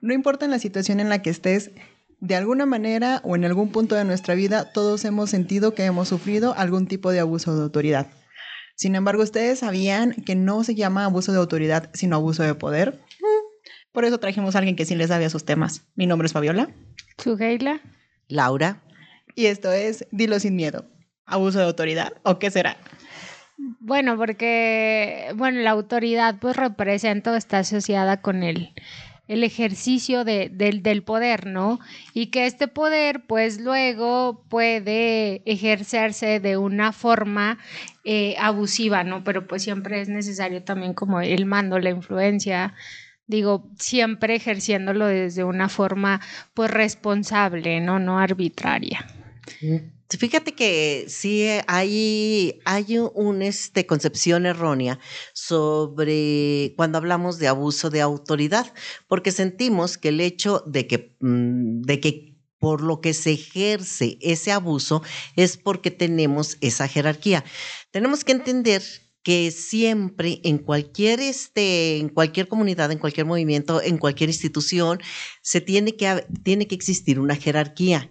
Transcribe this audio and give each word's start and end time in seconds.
No 0.00 0.12
importa 0.14 0.44
en 0.44 0.50
la 0.50 0.58
situación 0.58 1.00
en 1.00 1.08
la 1.08 1.22
que 1.22 1.30
estés, 1.30 1.70
de 2.20 2.36
alguna 2.36 2.66
manera 2.66 3.20
o 3.24 3.34
en 3.34 3.44
algún 3.44 3.70
punto 3.70 3.94
de 3.94 4.04
nuestra 4.04 4.34
vida, 4.34 4.72
todos 4.72 5.04
hemos 5.04 5.30
sentido 5.30 5.74
que 5.74 5.84
hemos 5.84 6.08
sufrido 6.08 6.54
algún 6.56 6.86
tipo 6.86 7.10
de 7.10 7.20
abuso 7.20 7.56
de 7.56 7.62
autoridad. 7.62 8.06
Sin 8.76 8.94
embargo, 8.94 9.22
¿ustedes 9.22 9.60
sabían 9.60 10.12
que 10.12 10.34
no 10.34 10.64
se 10.64 10.74
llama 10.74 11.04
abuso 11.04 11.32
de 11.32 11.38
autoridad, 11.38 11.90
sino 11.94 12.16
abuso 12.16 12.42
de 12.42 12.54
poder? 12.54 13.00
Por 13.92 14.04
eso 14.04 14.18
trajimos 14.18 14.54
a 14.54 14.58
alguien 14.58 14.76
que 14.76 14.86
sí 14.86 14.94
le 14.94 15.06
sabe 15.06 15.26
a 15.26 15.30
sus 15.30 15.44
temas. 15.44 15.84
Mi 15.94 16.06
nombre 16.06 16.26
es 16.26 16.32
Fabiola. 16.32 16.70
Sugeila. 17.18 17.80
Laura. 18.28 18.82
Y 19.34 19.46
esto 19.46 19.70
es 19.70 20.06
Dilo 20.10 20.40
sin 20.40 20.56
miedo. 20.56 20.86
¿Abuso 21.26 21.58
de 21.58 21.64
autoridad 21.66 22.14
o 22.22 22.38
qué 22.38 22.50
será? 22.50 22.76
Bueno, 23.80 24.16
porque, 24.16 25.32
bueno, 25.36 25.60
la 25.60 25.70
autoridad 25.70 26.36
pues 26.40 26.56
representa 26.56 27.32
o 27.32 27.36
está 27.36 27.58
asociada 27.58 28.20
con 28.20 28.42
el, 28.42 28.70
el 29.32 29.44
ejercicio 29.44 30.24
de, 30.24 30.50
del, 30.52 31.02
poder, 31.02 31.46
¿no? 31.46 31.80
Y 32.12 32.26
que 32.26 32.44
este 32.44 32.68
poder 32.68 33.24
pues 33.26 33.58
luego 33.58 34.44
puede 34.50 35.42
ejercerse 35.50 36.38
de 36.38 36.58
una 36.58 36.92
forma 36.92 37.58
eh, 38.04 38.36
abusiva, 38.38 39.04
¿no? 39.04 39.24
Pero 39.24 39.46
pues 39.46 39.62
siempre 39.62 40.02
es 40.02 40.10
necesario 40.10 40.62
también 40.64 40.92
como 40.92 41.22
el 41.22 41.46
mando, 41.46 41.78
la 41.78 41.88
influencia, 41.88 42.74
digo, 43.26 43.70
siempre 43.78 44.34
ejerciéndolo 44.34 45.06
desde 45.06 45.44
una 45.44 45.70
forma 45.70 46.20
pues 46.52 46.70
responsable, 46.70 47.80
¿no? 47.80 47.98
No 47.98 48.18
arbitraria. 48.18 49.06
Fíjate 50.18 50.52
que 50.52 51.06
sí 51.08 51.46
hay, 51.66 52.60
hay 52.64 52.98
una 53.14 53.46
este, 53.46 53.86
concepción 53.86 54.46
errónea 54.46 54.98
sobre 55.32 56.74
cuando 56.76 56.98
hablamos 56.98 57.38
de 57.38 57.48
abuso 57.48 57.90
de 57.90 58.00
autoridad, 58.00 58.72
porque 59.08 59.32
sentimos 59.32 59.98
que 59.98 60.08
el 60.08 60.20
hecho 60.20 60.62
de 60.66 60.86
que, 60.86 61.16
mm, 61.20 61.82
de 61.82 62.00
que 62.00 62.32
por 62.58 62.80
lo 62.82 63.00
que 63.00 63.12
se 63.12 63.32
ejerce 63.32 64.18
ese 64.20 64.52
abuso 64.52 65.02
es 65.34 65.56
porque 65.56 65.90
tenemos 65.90 66.58
esa 66.60 66.86
jerarquía. 66.86 67.44
Tenemos 67.90 68.24
que 68.24 68.32
entender 68.32 68.82
que 69.22 69.50
siempre 69.50 70.40
en 70.44 70.58
cualquier 70.58 71.20
este 71.20 71.98
en 71.98 72.08
cualquier 72.08 72.48
comunidad, 72.48 72.90
en 72.90 72.98
cualquier 72.98 73.26
movimiento, 73.26 73.80
en 73.80 73.98
cualquier 73.98 74.30
institución 74.30 75.00
se 75.42 75.60
tiene 75.60 75.96
que 75.96 76.26
tiene 76.42 76.66
que 76.66 76.74
existir 76.74 77.20
una 77.20 77.36
jerarquía. 77.36 78.10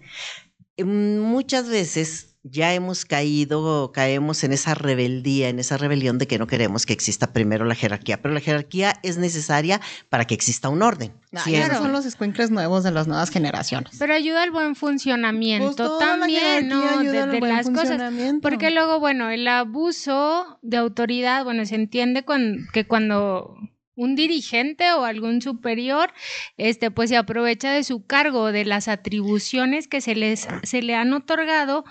Mm, 0.84 1.18
muchas 1.20 1.68
veces 1.68 2.32
ya 2.44 2.74
hemos 2.74 3.04
caído, 3.04 3.92
caemos 3.92 4.42
en 4.42 4.52
esa 4.52 4.74
rebeldía, 4.74 5.48
en 5.48 5.60
esa 5.60 5.76
rebelión 5.76 6.18
de 6.18 6.26
que 6.26 6.38
no 6.38 6.48
queremos 6.48 6.86
que 6.86 6.92
exista 6.92 7.32
primero 7.32 7.64
la 7.64 7.76
jerarquía, 7.76 8.20
pero 8.20 8.34
la 8.34 8.40
jerarquía 8.40 8.94
es 9.04 9.16
necesaria 9.16 9.80
para 10.08 10.24
que 10.24 10.34
exista 10.34 10.68
un 10.68 10.82
orden. 10.82 11.12
Ah, 11.32 11.42
claro. 11.44 11.78
son 11.78 11.92
los 11.92 12.04
escuincles 12.04 12.50
nuevos 12.50 12.82
de 12.82 12.90
las 12.90 13.06
nuevas 13.06 13.30
generaciones. 13.30 13.96
Pero 13.98 14.14
ayuda 14.14 14.42
al 14.42 14.50
buen 14.50 14.74
funcionamiento 14.74 15.76
pues 15.76 15.98
también, 16.00 16.68
¿no? 16.68 16.98
De, 16.98 17.26
de 17.26 17.40
las 17.40 17.70
cosas. 17.70 18.00
Porque 18.42 18.70
luego, 18.72 18.98
bueno, 18.98 19.30
el 19.30 19.46
abuso 19.46 20.58
de 20.62 20.78
autoridad, 20.78 21.44
bueno, 21.44 21.64
se 21.64 21.76
entiende 21.76 22.24
que 22.72 22.86
cuando 22.86 23.56
un 24.02 24.16
dirigente 24.16 24.92
o 24.92 25.04
algún 25.04 25.40
superior, 25.42 26.12
este, 26.56 26.90
pues 26.90 27.10
se 27.10 27.16
aprovecha 27.16 27.72
de 27.72 27.84
su 27.84 28.04
cargo, 28.04 28.52
de 28.52 28.64
las 28.64 28.88
atribuciones 28.88 29.88
que 29.88 30.00
se 30.00 30.14
les 30.14 30.48
se 30.62 30.82
le 30.82 30.94
han 30.94 31.12
otorgado, 31.12 31.84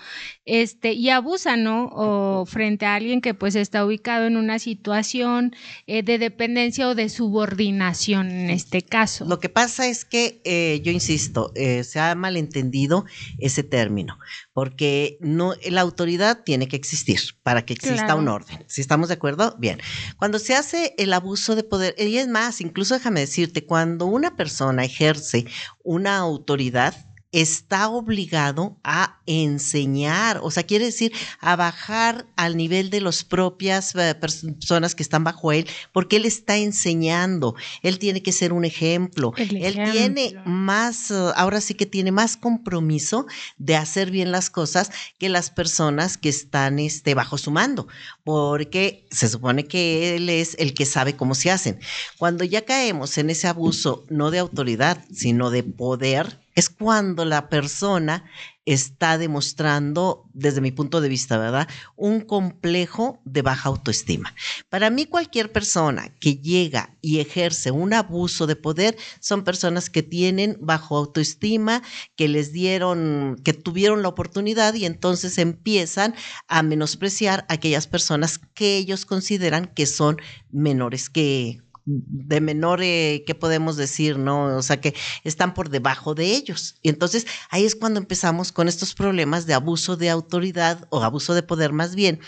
este, 0.45 0.93
y 0.93 1.09
abusa, 1.09 1.57
¿no? 1.57 1.89
O 1.93 2.45
frente 2.45 2.85
a 2.85 2.95
alguien 2.95 3.21
que 3.21 3.33
pues 3.33 3.55
está 3.55 3.85
ubicado 3.85 4.25
en 4.25 4.37
una 4.37 4.59
situación 4.59 5.55
eh, 5.87 6.03
de 6.03 6.17
dependencia 6.17 6.87
o 6.87 6.95
de 6.95 7.09
subordinación 7.09 8.31
en 8.31 8.49
este 8.49 8.81
caso. 8.81 9.25
Lo 9.25 9.39
que 9.39 9.49
pasa 9.49 9.87
es 9.87 10.05
que, 10.05 10.41
eh, 10.43 10.81
yo 10.83 10.91
insisto, 10.91 11.51
eh, 11.55 11.83
se 11.83 11.99
ha 11.99 12.15
malentendido 12.15 13.05
ese 13.39 13.63
término, 13.63 14.17
porque 14.53 15.17
no, 15.21 15.53
la 15.69 15.81
autoridad 15.81 16.43
tiene 16.43 16.67
que 16.67 16.75
existir 16.75 17.19
para 17.43 17.65
que 17.65 17.73
exista 17.73 18.15
un 18.15 18.27
orden. 18.27 18.63
Si 18.67 18.81
estamos 18.81 19.07
de 19.07 19.15
acuerdo, 19.15 19.55
bien. 19.59 19.79
Cuando 20.17 20.39
se 20.39 20.55
hace 20.55 20.93
el 20.97 21.13
abuso 21.13 21.55
de 21.55 21.63
poder, 21.63 21.95
y 22.07 22.17
es 22.17 22.27
más, 22.27 22.61
incluso 22.61 22.93
déjame 22.93 23.21
decirte, 23.21 23.65
cuando 23.65 24.05
una 24.05 24.35
persona 24.35 24.83
ejerce 24.85 25.45
una 25.83 26.17
autoridad, 26.17 26.95
está 27.31 27.87
obligado 27.89 28.77
a 28.83 29.21
enseñar, 29.25 30.39
o 30.43 30.51
sea, 30.51 30.63
quiere 30.63 30.85
decir 30.85 31.13
a 31.39 31.55
bajar 31.55 32.25
al 32.35 32.57
nivel 32.57 32.89
de 32.89 32.99
las 32.99 33.23
propias 33.23 33.95
eh, 33.95 34.15
personas 34.15 34.95
que 34.95 35.03
están 35.03 35.23
bajo 35.23 35.53
él, 35.53 35.67
porque 35.93 36.17
él 36.17 36.25
está 36.25 36.57
enseñando, 36.57 37.55
él 37.83 37.99
tiene 37.99 38.21
que 38.21 38.33
ser 38.33 38.51
un 38.51 38.65
ejemplo, 38.65 39.33
él 39.37 39.79
tiene 39.91 40.35
más, 40.45 41.09
eh, 41.11 41.31
ahora 41.35 41.61
sí 41.61 41.73
que 41.73 41.85
tiene 41.85 42.11
más 42.11 42.35
compromiso 42.35 43.25
de 43.57 43.77
hacer 43.77 44.11
bien 44.11 44.31
las 44.31 44.49
cosas 44.49 44.91
que 45.17 45.29
las 45.29 45.49
personas 45.49 46.17
que 46.17 46.29
están 46.29 46.79
este, 46.79 47.13
bajo 47.13 47.37
su 47.37 47.51
mando, 47.51 47.87
porque 48.25 49.07
se 49.09 49.29
supone 49.29 49.67
que 49.67 50.17
él 50.17 50.29
es 50.29 50.55
el 50.59 50.73
que 50.73 50.85
sabe 50.85 51.15
cómo 51.15 51.33
se 51.33 51.49
hacen. 51.49 51.79
Cuando 52.17 52.43
ya 52.43 52.65
caemos 52.65 53.17
en 53.17 53.29
ese 53.29 53.47
abuso, 53.47 54.05
no 54.09 54.31
de 54.31 54.39
autoridad, 54.39 55.05
sino 55.13 55.49
de 55.49 55.63
poder, 55.63 56.40
es 56.55 56.69
cuando 56.69 57.25
la 57.25 57.49
persona 57.49 58.25
está 58.65 59.17
demostrando, 59.17 60.29
desde 60.33 60.61
mi 60.61 60.71
punto 60.71 61.01
de 61.01 61.09
vista, 61.09 61.37
¿verdad? 61.37 61.67
Un 61.95 62.21
complejo 62.21 63.19
de 63.25 63.41
baja 63.41 63.69
autoestima. 63.69 64.35
Para 64.69 64.89
mí, 64.89 65.05
cualquier 65.05 65.51
persona 65.51 66.13
que 66.19 66.35
llega 66.35 66.95
y 67.01 67.19
ejerce 67.19 67.71
un 67.71 67.93
abuso 67.93 68.45
de 68.45 68.55
poder 68.55 68.97
son 69.19 69.43
personas 69.43 69.89
que 69.89 70.03
tienen 70.03 70.57
bajo 70.61 70.95
autoestima, 70.95 71.81
que 72.15 72.27
les 72.27 72.51
dieron, 72.51 73.37
que 73.43 73.53
tuvieron 73.53 74.03
la 74.03 74.09
oportunidad 74.09 74.75
y 74.75 74.85
entonces 74.85 75.37
empiezan 75.39 76.13
a 76.47 76.61
menospreciar 76.61 77.45
a 77.49 77.53
aquellas 77.53 77.87
personas 77.87 78.39
que 78.53 78.77
ellos 78.77 79.05
consideran 79.05 79.65
que 79.73 79.87
son 79.87 80.17
menores 80.51 81.09
que 81.09 81.61
de 81.85 82.41
menor, 82.41 82.81
eh, 82.83 83.23
¿qué 83.25 83.35
podemos 83.35 83.77
decir? 83.77 84.17
¿No? 84.17 84.57
O 84.57 84.61
sea, 84.61 84.79
que 84.79 84.93
están 85.23 85.53
por 85.53 85.69
debajo 85.69 86.15
de 86.15 86.25
ellos. 86.35 86.75
Y 86.81 86.89
entonces 86.89 87.25
ahí 87.49 87.65
es 87.65 87.75
cuando 87.75 87.99
empezamos 87.99 88.51
con 88.51 88.67
estos 88.67 88.93
problemas 88.93 89.45
de 89.45 89.53
abuso 89.53 89.97
de 89.97 90.09
autoridad 90.09 90.87
o 90.89 91.03
abuso 91.03 91.33
de 91.33 91.43
poder 91.43 91.73
más 91.73 91.95
bien, 91.95 92.19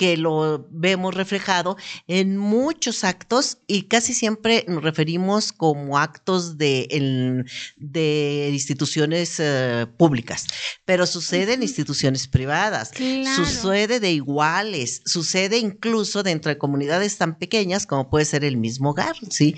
que 0.00 0.16
lo 0.16 0.66
vemos 0.70 1.14
reflejado 1.14 1.76
en 2.06 2.38
muchos 2.38 3.04
actos 3.04 3.58
y 3.66 3.82
casi 3.82 4.14
siempre 4.14 4.64
nos 4.66 4.82
referimos 4.82 5.52
como 5.52 5.98
actos 5.98 6.56
de, 6.56 7.44
de 7.76 8.48
instituciones 8.50 9.36
eh, 9.40 9.86
públicas, 9.98 10.46
pero 10.86 11.06
sucede 11.06 11.52
en 11.52 11.62
instituciones 11.62 12.28
privadas, 12.28 12.92
sucede 13.36 14.00
de 14.00 14.10
iguales, 14.10 15.02
sucede 15.04 15.58
incluso 15.58 16.22
dentro 16.22 16.48
de 16.48 16.56
comunidades 16.56 17.18
tan 17.18 17.36
pequeñas 17.38 17.86
como 17.86 18.08
puede 18.08 18.24
ser 18.24 18.42
el 18.42 18.56
mismo 18.56 18.92
hogar, 18.92 19.16
¿sí? 19.28 19.54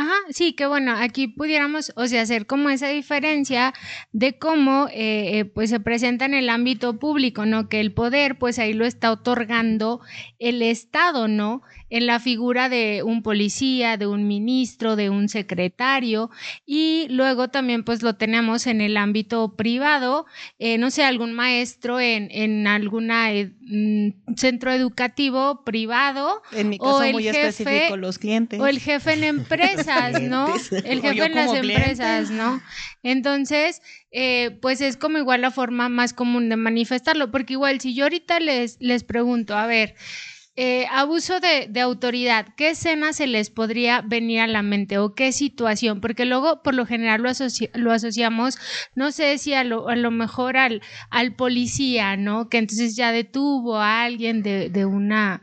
Ajá, 0.00 0.14
sí, 0.30 0.52
que 0.52 0.64
bueno, 0.66 0.94
aquí 0.96 1.26
pudiéramos, 1.26 1.92
o 1.96 2.06
sea, 2.06 2.22
hacer 2.22 2.46
como 2.46 2.70
esa 2.70 2.86
diferencia 2.86 3.74
de 4.12 4.38
cómo 4.38 4.86
eh, 4.92 5.40
eh, 5.40 5.44
pues 5.44 5.70
se 5.70 5.80
presenta 5.80 6.24
en 6.24 6.34
el 6.34 6.50
ámbito 6.50 7.00
público, 7.00 7.46
¿no? 7.46 7.68
Que 7.68 7.80
el 7.80 7.92
poder, 7.92 8.38
pues 8.38 8.60
ahí 8.60 8.74
lo 8.74 8.84
está 8.86 9.10
otorgando 9.10 10.00
el 10.38 10.62
Estado, 10.62 11.26
¿no? 11.26 11.62
En 11.90 12.06
la 12.06 12.20
figura 12.20 12.68
de 12.68 13.02
un 13.02 13.22
policía, 13.22 13.96
de 13.96 14.06
un 14.06 14.26
ministro, 14.26 14.96
de 14.96 15.10
un 15.10 15.28
secretario 15.28 16.30
y 16.66 17.06
luego 17.10 17.48
también 17.48 17.84
pues 17.84 18.02
lo 18.02 18.16
tenemos 18.16 18.66
en 18.66 18.80
el 18.80 18.96
ámbito 18.96 19.56
privado, 19.56 20.26
eh, 20.58 20.78
no 20.78 20.90
sé, 20.90 21.04
algún 21.04 21.32
maestro 21.32 22.00
en, 22.00 22.28
en 22.30 22.66
algún 22.66 23.10
eh, 23.10 23.52
mm, 23.60 24.34
centro 24.36 24.72
educativo 24.72 25.64
privado. 25.64 26.42
En 26.52 26.68
mi 26.68 26.78
caso 26.78 26.96
o 26.96 27.02
el 27.02 27.12
muy 27.12 27.22
jefe, 27.24 27.48
específico, 27.48 27.96
los 27.96 28.18
clientes. 28.18 28.60
O 28.60 28.66
el 28.66 28.80
jefe 28.80 29.14
en 29.14 29.24
empresas, 29.24 30.20
¿no? 30.22 30.48
El 30.84 31.00
jefe 31.00 31.24
en 31.24 31.34
las 31.34 31.54
empresas, 31.54 32.30
¿no? 32.30 32.60
Entonces, 33.02 33.80
eh, 34.10 34.58
pues 34.60 34.80
es 34.80 34.96
como 34.96 35.18
igual 35.18 35.40
la 35.40 35.50
forma 35.50 35.88
más 35.88 36.12
común 36.12 36.48
de 36.48 36.56
manifestarlo, 36.56 37.30
porque 37.30 37.54
igual 37.54 37.80
si 37.80 37.94
yo 37.94 38.04
ahorita 38.04 38.40
les, 38.40 38.76
les 38.80 39.04
pregunto, 39.04 39.56
a 39.56 39.66
ver, 39.66 39.94
eh, 40.60 40.88
abuso 40.90 41.38
de, 41.38 41.80
autoridad, 41.80 42.48
¿qué 42.56 42.70
escena 42.70 43.12
se 43.12 43.28
les 43.28 43.48
podría 43.48 44.00
venir 44.00 44.40
a 44.40 44.48
la 44.48 44.62
mente 44.62 44.98
o 44.98 45.14
qué 45.14 45.30
situación? 45.30 46.00
Porque 46.00 46.24
luego 46.24 46.64
por 46.64 46.74
lo 46.74 46.84
general 46.84 47.22
lo, 47.22 47.92
asociamos, 47.92 48.58
no 48.96 49.12
sé 49.12 49.38
si 49.38 49.54
a 49.54 49.62
lo, 49.62 49.88
a 49.88 49.94
lo 49.94 50.10
mejor 50.10 50.56
al, 50.56 50.82
policía, 51.36 52.16
¿no? 52.16 52.48
Que 52.48 52.58
entonces 52.58 52.96
ya 52.96 53.12
detuvo 53.12 53.76
a 53.76 54.02
alguien 54.02 54.42
de, 54.42 54.68
de 54.68 54.84
una 54.84 55.40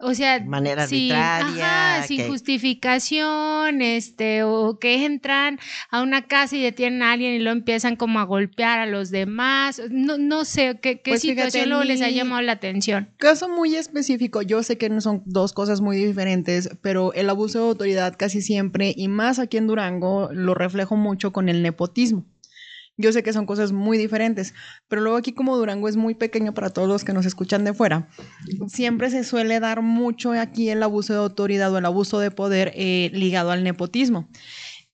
o 0.00 0.14
sea, 0.14 0.40
manera 0.44 0.84
arbitraria, 0.84 2.04
sin 2.06 2.28
justificación, 2.28 3.82
este, 3.82 4.44
o 4.44 4.78
que 4.78 5.04
entran 5.04 5.58
a 5.90 6.02
una 6.02 6.26
casa 6.26 6.56
y 6.56 6.62
detienen 6.62 7.02
a 7.02 7.12
alguien 7.12 7.32
y 7.32 7.40
lo 7.40 7.50
empiezan 7.50 7.96
como 7.96 8.20
a 8.20 8.22
golpear 8.22 8.78
a 8.78 8.86
los 8.86 9.10
demás. 9.10 9.82
No, 9.90 10.16
no 10.16 10.44
sé 10.44 10.78
qué, 10.80 11.00
qué 11.00 11.12
pues 11.12 11.22
situación 11.22 11.68
luego 11.68 11.82
les 11.82 12.00
ha 12.00 12.10
llamado 12.10 12.42
la 12.42 12.52
atención. 12.52 13.08
Caso 13.16 13.48
muy 13.48 13.74
específico, 13.74 14.40
yo 14.42 14.62
sé 14.62 14.78
que 14.78 14.88
no 14.88 15.00
son 15.00 15.22
dos 15.26 15.52
cosas 15.52 15.80
muy 15.80 15.96
diferentes, 15.96 16.70
pero 16.80 17.12
el 17.14 17.28
abuso 17.28 17.58
de 17.58 17.68
autoridad 17.68 18.14
casi 18.16 18.40
siempre, 18.40 18.94
y 18.96 19.08
más 19.08 19.40
aquí 19.40 19.56
en 19.56 19.66
Durango, 19.66 20.28
lo 20.32 20.54
reflejo 20.54 20.94
mucho 20.94 21.32
con 21.32 21.48
el 21.48 21.62
nepotismo. 21.62 22.24
Yo 23.00 23.12
sé 23.12 23.22
que 23.22 23.32
son 23.32 23.46
cosas 23.46 23.70
muy 23.70 23.96
diferentes, 23.96 24.54
pero 24.88 25.00
luego 25.00 25.16
aquí 25.16 25.32
como 25.32 25.56
Durango 25.56 25.88
es 25.88 25.96
muy 25.96 26.14
pequeño 26.14 26.52
para 26.52 26.70
todos 26.70 26.88
los 26.88 27.04
que 27.04 27.12
nos 27.12 27.26
escuchan 27.26 27.64
de 27.64 27.72
fuera, 27.72 28.08
siempre 28.66 29.08
se 29.10 29.22
suele 29.22 29.60
dar 29.60 29.82
mucho 29.82 30.32
aquí 30.32 30.68
el 30.68 30.82
abuso 30.82 31.12
de 31.12 31.20
autoridad 31.20 31.72
o 31.72 31.78
el 31.78 31.86
abuso 31.86 32.18
de 32.18 32.32
poder 32.32 32.72
eh, 32.74 33.10
ligado 33.14 33.52
al 33.52 33.62
nepotismo. 33.62 34.28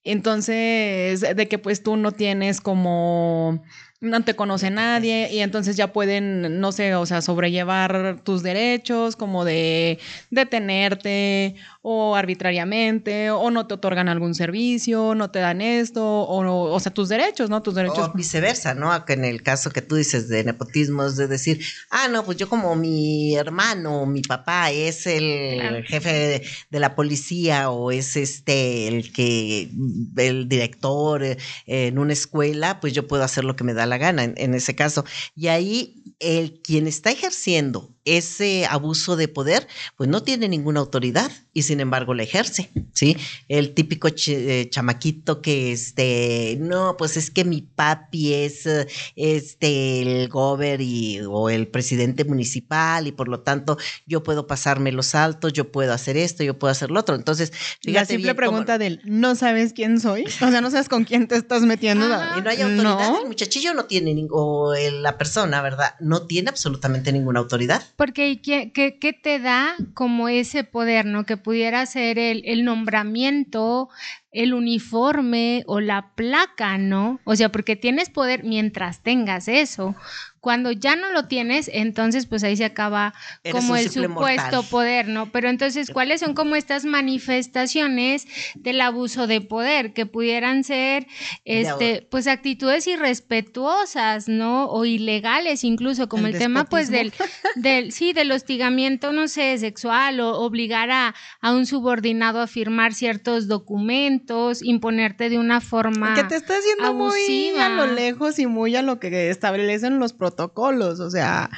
Entonces, 0.05 1.21
de 1.21 1.49
que 1.49 1.59
pues 1.59 1.83
tú 1.83 1.97
no 1.97 2.12
tienes 2.12 2.61
como 2.61 3.62
no 4.05 4.23
te 4.23 4.37
conoce 4.37 4.71
nadie 4.71 5.29
y 5.33 5.41
entonces 5.41 5.77
ya 5.77 5.93
pueden, 5.93 6.61
no 6.61 6.73
sé, 6.73 6.95
o 6.95 7.06
sea, 7.06 7.23
sobrellevar 7.23 8.21
tus 8.23 8.43
derechos, 8.43 9.17
como 9.17 9.45
de 9.45 9.99
detenerte 10.31 11.56
o 11.87 12.17
arbitrariamente, 12.17 13.31
o 13.31 13.51
no 13.51 13.67
te 13.67 13.75
otorgan 13.75 14.09
algún 14.09 14.35
servicio, 14.35 15.15
no 15.15 15.31
te 15.31 15.41
dan 15.41 15.61
esto, 15.61 16.03
o, 16.03 16.73
o 16.73 16.81
sea, 16.81 16.93
tus 16.95 17.11
derechos, 17.11 17.51
¿no? 17.51 17.62
Tus 17.62 17.75
derechos. 17.75 17.99
O 17.99 18.12
viceversa, 18.15 18.73
¿no? 18.73 19.05
Que 19.05 19.12
en 19.12 19.27
el 19.27 19.43
caso 19.43 19.71
que 19.71 19.83
tú 19.83 19.97
dices 19.97 20.29
de 20.29 20.45
nepotismo 20.45 21.05
es 21.05 21.17
de 21.17 21.29
decir, 21.29 21.61
ah, 21.91 22.09
no, 22.09 22.25
pues 22.25 22.39
yo 22.39 22.49
como 22.49 22.75
mi 22.75 23.35
hermano, 23.37 24.07
mi 24.07 24.23
papá 24.23 24.71
es 24.71 25.07
el 25.07 25.85
jefe 25.87 26.43
de, 26.71 26.81
la 26.81 26.95
policía 26.95 27.71
o 27.71 27.91
es 27.91 28.17
este 28.17 28.89
el 28.89 29.12
que, 29.12 29.71
el 30.17 30.49
director 30.49 31.23
eh, 31.23 31.37
en 31.67 31.99
una 31.99 32.12
escuela, 32.12 32.81
pues 32.81 32.93
yo 32.93 33.07
puedo 33.07 33.25
hacer 33.25 33.45
lo 33.45 33.57
que 33.57 33.65
me 33.65 33.75
da 33.75 33.87
la 33.87 33.94
gana 33.99 34.25
en, 34.25 34.35
en 34.37 34.55
ese 34.55 34.75
caso. 34.75 35.05
Y 35.35 35.49
ahí 35.49 36.14
el 36.20 36.61
quien 36.62 36.87
está 36.87 37.11
ejerciendo 37.11 37.94
ese 38.05 38.67
abuso 38.67 39.17
de 39.17 39.29
poder, 39.29 39.67
pues 39.97 40.09
no 40.09 40.23
tiene 40.23 40.49
ninguna 40.49 40.81
autoridad 40.81 41.31
y 41.53 41.62
sin 41.62 41.81
embargo 41.81 42.15
la 42.15 42.25
ejerce, 42.25 42.71
¿sí? 42.93 43.17
El 43.49 43.75
típico 43.75 44.09
eh, 44.27 44.69
chamaquito 44.71 45.41
que, 45.41 45.73
este, 45.73 46.59
no, 46.61 46.97
pues 46.97 47.17
es 47.17 47.31
que 47.31 47.45
mi 47.45 47.62
papi 47.62 48.35
es, 48.35 48.69
este, 49.17 50.03
el 50.03 50.29
gober 50.29 50.81
y, 50.81 51.21
o 51.27 51.49
el 51.49 51.69
presidente 51.69 52.25
municipal 52.25 53.06
y 53.06 53.12
por 53.12 53.29
lo 53.29 53.41
tanto 53.41 53.79
yo 54.07 54.23
puedo 54.23 54.47
pasarme 54.47 54.93
los 54.93 55.15
altos, 55.15 55.53
yo 55.53 55.73
puedo 55.73 55.93
hacer 55.93 56.17
esto, 56.17 56.43
yo 56.43 56.59
puedo 56.59 56.73
hacer 56.73 56.91
lo 56.91 57.00
otro. 57.00 57.15
Entonces, 57.15 57.53
La 57.83 58.05
simple 58.05 58.35
pregunta 58.35 58.79
del, 58.79 59.00
¿no 59.05 59.35
sabes 59.35 59.73
quién 59.73 60.00
soy? 60.00 60.25
O 60.25 60.50
sea, 60.50 60.61
no 60.61 60.71
sabes 60.71 60.89
con 60.89 61.05
quién 61.05 61.27
te 61.29 61.37
estás 61.37 61.62
metiendo. 61.62 62.05
y 62.05 62.43
no 62.43 62.50
hay 62.50 62.61
autoridad, 62.61 63.21
el 63.21 63.29
muchachillo 63.29 63.73
no 63.73 63.87
tiene, 63.87 64.27
o 64.31 64.75
la 64.75 65.17
persona, 65.17 65.62
¿verdad? 65.62 65.95
No 66.00 66.27
tiene 66.27 66.50
absolutamente 66.50 67.12
ninguna 67.12 67.41
autoridad. 67.41 67.83
Porque 67.96 68.41
¿qué, 68.43 68.73
qué, 68.73 69.12
te 69.12 69.38
da 69.38 69.76
como 69.94 70.29
ese 70.29 70.64
poder, 70.64 71.06
¿no? 71.06 71.25
Que 71.25 71.37
pudiera 71.37 71.87
ser 71.87 72.19
el, 72.19 72.43
el 72.44 72.64
nombramiento, 72.64 73.88
el 74.35 74.53
uniforme 74.53 75.63
o 75.67 75.81
la 75.81 76.11
placa, 76.15 76.77
¿no? 76.77 77.21
O 77.25 77.37
sea, 77.37 77.51
porque 77.51 77.77
tienes 77.77 78.11
poder 78.11 78.45
mientras 78.45 79.01
tengas 79.01 79.49
eso. 79.49 79.95
Cuando 80.41 80.73
ya 80.73 80.95
no 80.95 81.11
lo 81.11 81.27
tienes, 81.27 81.71
entonces 81.73 82.27
pues 82.27 82.45
ahí 82.45 82.55
se 82.55 82.67
acaba 82.67 83.15
como 83.51 83.77
el 83.77 83.89
supuesto 83.89 84.63
poder, 84.65 85.09
¿no? 85.09 85.33
Pero 85.33 85.49
entonces, 85.49 85.91
¿cuáles 85.91 86.21
son 86.21 86.35
como 86.35 86.55
estas 86.55 86.85
manifestaciones 86.85 88.27
del 88.55 88.83
abuso 88.83 89.27
de 89.27 89.41
poder 89.41 89.95
que 89.95 90.05
pudieran 90.05 90.63
ser 90.63 91.07
este 91.47 92.07
pues 92.11 92.27
actitudes 92.27 92.87
irrespetuosas, 92.87 94.29
¿no? 94.29 94.67
O 94.67 94.85
ilegales 94.85 95.65
incluso, 95.65 96.11
como 96.11 96.27
el, 96.27 96.37
tema 96.37 96.65
pues 96.65 96.91
del 96.91 97.15
del 97.57 97.93
sí, 97.93 98.13
del 98.13 98.31
hostigamiento, 98.31 99.13
no 99.13 99.29
sé, 99.29 99.57
sexual 99.57 100.21
o 100.21 100.41
obligar 100.41 100.91
a, 100.91 101.15
a 101.41 101.53
un 101.55 101.65
subordinado 101.65 102.43
a 102.43 102.47
firmar 102.47 102.93
ciertos 102.93 103.49
documentos, 103.49 104.24
imponerte 104.62 105.31
de 105.31 105.38
una 105.38 105.61
forma 105.61 106.15
que 106.15 106.25
te 106.25 106.37
está 106.37 106.55
haciendo 106.59 106.94
muy 106.94 107.56
a 107.59 107.69
lo 107.69 107.87
lejos 107.87 108.38
y 108.38 108.47
muy 108.47 108.76
a 108.76 108.82
lo 108.82 109.00
que 109.00 109.31
establecen 109.31 109.99
los 109.99 110.12
protocolos 110.12 110.35
protocolos, 110.35 111.00
o 111.00 111.11
sea, 111.11 111.50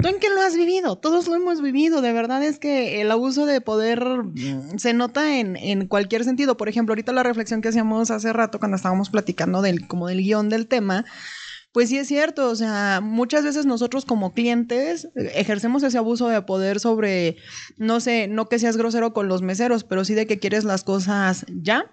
¿tú 0.00 0.08
en 0.08 0.18
qué 0.18 0.28
lo 0.28 0.42
has 0.42 0.56
vivido? 0.56 0.96
Todos 0.96 1.26
lo 1.26 1.34
hemos 1.34 1.62
vivido, 1.62 2.02
de 2.02 2.12
verdad 2.12 2.42
es 2.42 2.58
que 2.58 3.00
el 3.00 3.10
abuso 3.10 3.46
de 3.46 3.60
poder 3.60 4.04
mm, 4.04 4.78
se 4.78 4.92
nota 4.92 5.38
en, 5.38 5.56
en 5.56 5.86
cualquier 5.86 6.24
sentido. 6.24 6.56
Por 6.56 6.68
ejemplo, 6.68 6.92
ahorita 6.92 7.12
la 7.12 7.22
reflexión 7.22 7.62
que 7.62 7.68
hacíamos 7.68 8.10
hace 8.10 8.32
rato 8.32 8.58
cuando 8.58 8.76
estábamos 8.76 9.10
platicando 9.10 9.62
del, 9.62 9.86
como 9.86 10.08
del 10.08 10.18
guion 10.18 10.48
del 10.48 10.66
tema, 10.66 11.04
pues 11.74 11.88
sí 11.88 11.98
es 11.98 12.06
cierto, 12.06 12.48
o 12.50 12.54
sea, 12.54 13.00
muchas 13.02 13.42
veces 13.42 13.66
nosotros 13.66 14.04
como 14.04 14.32
clientes 14.32 15.06
eh, 15.16 15.32
ejercemos 15.34 15.82
ese 15.82 15.98
abuso 15.98 16.28
de 16.28 16.40
poder 16.40 16.78
sobre, 16.78 17.36
no 17.78 17.98
sé, 17.98 18.28
no 18.28 18.48
que 18.48 18.60
seas 18.60 18.76
grosero 18.76 19.12
con 19.12 19.26
los 19.26 19.42
meseros, 19.42 19.82
pero 19.82 20.04
sí 20.04 20.14
de 20.14 20.28
que 20.28 20.38
quieres 20.38 20.62
las 20.62 20.84
cosas 20.84 21.44
ya, 21.48 21.92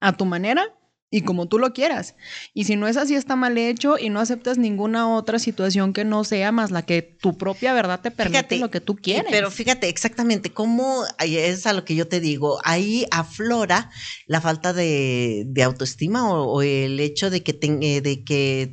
a 0.00 0.16
tu 0.16 0.24
manera, 0.24 0.74
y 1.10 1.22
como 1.22 1.46
tú 1.46 1.58
lo 1.58 1.72
quieras. 1.72 2.14
Y 2.54 2.64
si 2.64 2.76
no 2.76 2.86
es 2.86 2.96
así, 2.96 3.16
está 3.16 3.34
mal 3.34 3.58
hecho 3.58 3.98
y 3.98 4.10
no 4.10 4.20
aceptas 4.20 4.58
ninguna 4.58 5.12
otra 5.12 5.40
situación 5.40 5.92
que 5.92 6.04
no 6.04 6.22
sea 6.22 6.52
más 6.52 6.70
la 6.70 6.82
que 6.82 7.02
tu 7.02 7.36
propia 7.36 7.72
verdad 7.72 8.00
te 8.00 8.12
permite 8.12 8.58
lo 8.58 8.70
que 8.70 8.80
tú 8.80 8.94
quieres. 8.94 9.26
Pero 9.30 9.50
fíjate 9.50 9.88
exactamente 9.88 10.52
cómo 10.52 11.04
es 11.18 11.66
a 11.66 11.72
lo 11.72 11.84
que 11.84 11.96
yo 11.96 12.06
te 12.06 12.20
digo. 12.20 12.60
Ahí 12.64 13.06
aflora 13.10 13.90
la 14.26 14.40
falta 14.40 14.72
de, 14.72 15.46
autoestima 15.64 16.32
o, 16.32 16.62
el 16.62 17.00
hecho 17.00 17.28
de 17.28 17.42
que, 17.42 17.58
eh, 17.60 18.00
de 18.00 18.24
que 18.24 18.72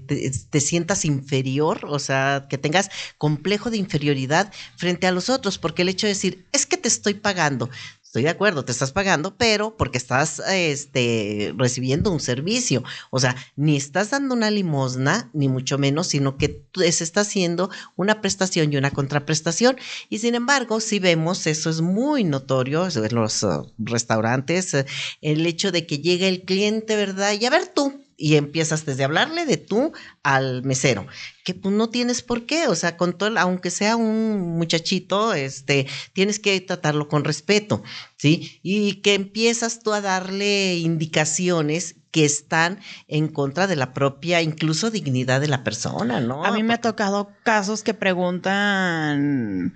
te, 0.51 0.61
sientas 0.61 1.05
inferior, 1.05 1.85
o 1.87 1.99
sea, 1.99 2.45
que 2.49 2.57
tengas 2.57 2.89
complejo 3.17 3.71
de 3.71 3.77
inferioridad 3.77 4.51
frente 4.75 5.07
a 5.07 5.11
los 5.11 5.29
otros, 5.29 5.57
porque 5.57 5.81
el 5.81 5.89
hecho 5.89 6.05
de 6.07 6.13
decir, 6.13 6.45
es 6.51 6.65
que 6.65 6.77
te 6.77 6.87
estoy 6.87 7.15
pagando, 7.15 7.69
Estoy 8.07 8.23
de 8.23 8.29
acuerdo, 8.29 8.63
te 8.63 8.71
estás 8.71 8.93
pagando, 8.93 9.35
pero 9.35 9.75
porque 9.75 9.97
estás 9.97 10.41
este, 10.49 11.53
recibiendo 11.57 12.09
un 12.09 12.21
servicio. 12.21 12.81
O 13.09 13.19
sea, 13.19 13.35
ni 13.57 13.75
estás 13.75 14.11
dando 14.11 14.33
una 14.33 14.49
limosna, 14.49 15.29
ni 15.33 15.49
mucho 15.49 15.77
menos, 15.77 16.07
sino 16.07 16.37
que 16.37 16.63
se 16.73 17.03
está 17.03 17.21
haciendo 17.21 17.69
una 17.97 18.21
prestación 18.21 18.71
y 18.71 18.77
una 18.77 18.91
contraprestación. 18.91 19.75
Y 20.07 20.19
sin 20.19 20.35
embargo, 20.35 20.79
si 20.79 20.99
vemos, 20.99 21.47
eso 21.47 21.69
es 21.69 21.81
muy 21.81 22.23
notorio 22.23 22.87
en 22.87 23.13
los 23.13 23.43
uh, 23.43 23.69
restaurantes, 23.77 24.73
uh, 24.73 24.85
el 25.21 25.45
hecho 25.45 25.73
de 25.73 25.85
que 25.85 25.99
llega 25.99 26.29
el 26.29 26.43
cliente, 26.43 26.95
¿verdad? 26.95 27.33
Y 27.37 27.45
a 27.45 27.49
ver 27.49 27.67
tú, 27.67 28.06
y 28.17 28.35
empiezas 28.35 28.85
desde 28.85 29.03
hablarle 29.03 29.45
de 29.45 29.57
tú 29.57 29.93
al 30.23 30.63
mesero, 30.63 31.05
que 31.45 31.53
pues 31.53 31.73
no 31.73 31.89
tienes 31.89 32.23
por 32.23 32.47
qué, 32.47 32.67
o 32.67 32.75
sea, 32.75 32.97
con 32.97 33.17
todo, 33.17 33.37
aunque 33.37 33.69
sea 33.69 33.95
un 33.95 34.57
muchachito, 34.57 35.33
este, 35.35 35.87
tienes 36.13 36.39
que 36.39 36.59
tratarlo 36.59 37.07
con 37.07 37.23
respeto, 37.23 37.83
¿sí? 38.17 38.59
Y 38.63 38.95
que 39.01 39.13
empiezas 39.13 39.79
tú 39.81 39.93
a 39.93 40.01
darle 40.01 40.77
indicaciones 40.77 41.95
que 42.09 42.25
están 42.25 42.79
en 43.07 43.27
contra 43.27 43.67
de 43.67 43.75
la 43.75 43.93
propia, 43.93 44.41
incluso 44.41 44.89
dignidad 44.89 45.39
de 45.39 45.47
la 45.47 45.63
persona, 45.63 46.19
¿no? 46.19 46.43
A 46.43 46.51
mí 46.51 46.63
me 46.63 46.73
ha 46.73 46.81
tocado 46.81 47.29
casos 47.43 47.83
que 47.83 47.93
preguntan 47.93 49.73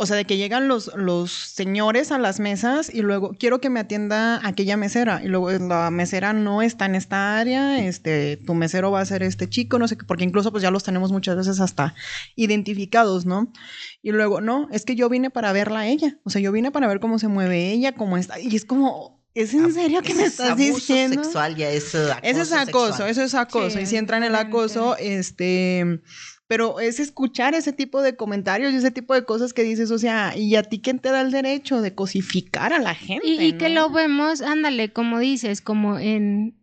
o 0.00 0.06
sea, 0.06 0.16
de 0.16 0.24
que 0.26 0.36
llegan 0.36 0.68
los, 0.68 0.92
los 0.94 1.32
señores 1.32 2.12
a 2.12 2.18
las 2.18 2.38
mesas 2.38 2.88
y 2.88 3.02
luego 3.02 3.34
quiero 3.36 3.60
que 3.60 3.68
me 3.68 3.80
atienda 3.80 4.40
aquella 4.46 4.76
mesera. 4.76 5.20
Y 5.24 5.26
luego 5.26 5.50
la 5.50 5.90
mesera 5.90 6.32
no 6.32 6.62
está 6.62 6.86
en 6.86 6.94
esta 6.94 7.36
área, 7.36 7.84
este, 7.84 8.36
tu 8.36 8.54
mesero 8.54 8.92
va 8.92 9.00
a 9.00 9.04
ser 9.04 9.24
este 9.24 9.48
chico, 9.48 9.76
no 9.76 9.88
sé 9.88 9.98
qué, 9.98 10.04
porque 10.06 10.22
incluso 10.22 10.52
pues 10.52 10.62
ya 10.62 10.70
los 10.70 10.84
tenemos 10.84 11.10
muchas 11.10 11.36
veces 11.36 11.58
hasta 11.58 11.96
identificados, 12.36 13.26
¿no? 13.26 13.52
Y 14.00 14.12
luego, 14.12 14.40
no, 14.40 14.68
es 14.70 14.84
que 14.84 14.94
yo 14.94 15.08
vine 15.08 15.30
para 15.30 15.52
verla 15.52 15.80
a 15.80 15.88
ella. 15.88 16.16
O 16.22 16.30
sea, 16.30 16.40
yo 16.40 16.52
vine 16.52 16.70
para 16.70 16.86
ver 16.86 17.00
cómo 17.00 17.18
se 17.18 17.26
mueve 17.26 17.72
ella, 17.72 17.96
cómo 17.96 18.16
está. 18.16 18.38
Y 18.38 18.54
es 18.54 18.64
como, 18.64 19.18
¿Es 19.34 19.52
en 19.52 19.74
serio 19.74 20.02
que 20.02 20.14
me 20.14 20.24
estás 20.24 20.56
diciendo? 20.56 21.24
sexual 21.24 21.56
ya 21.56 21.70
es 21.70 21.92
acoso 21.92 22.20
Eso 22.22 22.42
es 22.42 22.52
acoso, 22.52 23.06
eso 23.06 23.22
es 23.22 23.34
acoso. 23.34 23.80
y 23.80 23.86
si 23.86 23.96
entra 23.96 24.16
en 24.16 24.22
el 24.22 24.36
acoso, 24.36 24.96
este 24.96 26.00
pero 26.48 26.80
es 26.80 26.98
escuchar 26.98 27.54
ese 27.54 27.72
tipo 27.72 28.02
de 28.02 28.16
comentarios 28.16 28.72
y 28.72 28.76
ese 28.76 28.90
tipo 28.90 29.14
de 29.14 29.24
cosas 29.24 29.52
que 29.52 29.62
dices, 29.62 29.90
o 29.90 29.98
sea, 29.98 30.36
¿y 30.36 30.56
a 30.56 30.62
ti 30.62 30.80
quién 30.80 30.98
te 30.98 31.10
da 31.10 31.20
el 31.20 31.30
derecho 31.30 31.82
de 31.82 31.94
cosificar 31.94 32.72
a 32.72 32.80
la 32.80 32.94
gente? 32.94 33.26
Y, 33.26 33.52
que 33.52 33.68
lo 33.68 33.90
vemos, 33.90 34.40
ándale, 34.40 34.92
como 34.92 35.18
dices, 35.20 35.60
como 35.60 35.98
en 35.98 36.54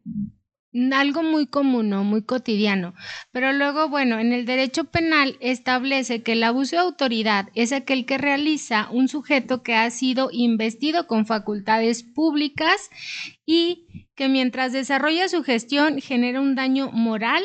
algo 0.92 1.24
muy 1.24 1.48
común, 1.48 1.90
¿no? 1.90 2.04
Muy 2.04 2.24
cotidiano. 2.24 2.94
Pero 3.32 3.54
luego, 3.54 3.88
bueno, 3.88 4.20
en 4.20 4.34
el 4.34 4.46
derecho 4.46 4.86
penal 4.86 5.38
establece 5.40 6.22
que 6.22 6.34
el 6.34 6.44
abuso 6.44 6.76
de 6.76 6.82
autoridad 6.82 7.50
es 7.54 7.72
aquel 7.72 8.06
que 8.06 8.18
realiza 8.18 8.90
un 8.92 9.08
sujeto 9.08 9.64
que 9.64 9.76
ha 9.76 9.90
sido 9.90 10.30
investido 10.32 11.08
con 11.08 11.26
facultades 11.26 12.04
públicas 12.04 12.90
y 13.46 13.86
que 14.16 14.28
mientras 14.30 14.74
desarrolla 14.74 15.30
su 15.30 15.44
gestión 15.44 16.02
genera 16.02 16.42
un 16.42 16.56
daño 16.56 16.92
moral, 16.92 17.44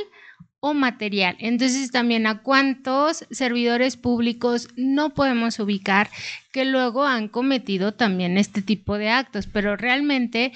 o 0.61 0.75
material. 0.75 1.37
Entonces 1.41 1.91
también 1.91 2.27
a 2.27 2.43
cuántos 2.43 3.27
servidores 3.31 3.97
públicos 3.97 4.69
no 4.77 5.15
podemos 5.15 5.59
ubicar 5.59 6.11
que 6.53 6.65
luego 6.65 7.05
han 7.05 7.29
cometido 7.29 7.95
también 7.95 8.37
este 8.37 8.61
tipo 8.61 8.99
de 8.99 9.09
actos, 9.09 9.47
pero 9.47 9.77
realmente 9.77 10.53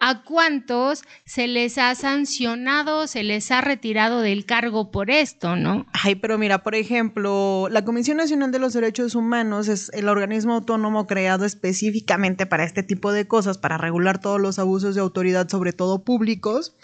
a 0.00 0.22
cuántos 0.22 1.02
se 1.24 1.46
les 1.46 1.78
ha 1.78 1.94
sancionado, 1.94 3.06
se 3.06 3.22
les 3.22 3.50
ha 3.50 3.60
retirado 3.60 4.20
del 4.20 4.44
cargo 4.44 4.90
por 4.90 5.10
esto, 5.10 5.56
¿no? 5.56 5.86
Ay, 5.92 6.16
pero 6.16 6.36
mira, 6.36 6.62
por 6.62 6.74
ejemplo, 6.74 7.68
la 7.70 7.84
Comisión 7.84 8.18
Nacional 8.18 8.50
de 8.50 8.58
los 8.58 8.74
Derechos 8.74 9.14
Humanos 9.14 9.68
es 9.68 9.90
el 9.94 10.08
organismo 10.08 10.54
autónomo 10.54 11.06
creado 11.06 11.44
específicamente 11.44 12.44
para 12.44 12.64
este 12.64 12.82
tipo 12.82 13.12
de 13.12 13.26
cosas, 13.26 13.56
para 13.56 13.78
regular 13.78 14.20
todos 14.20 14.40
los 14.40 14.58
abusos 14.58 14.94
de 14.94 15.00
autoridad, 15.00 15.48
sobre 15.48 15.72
todo 15.72 16.04
públicos. 16.04 16.74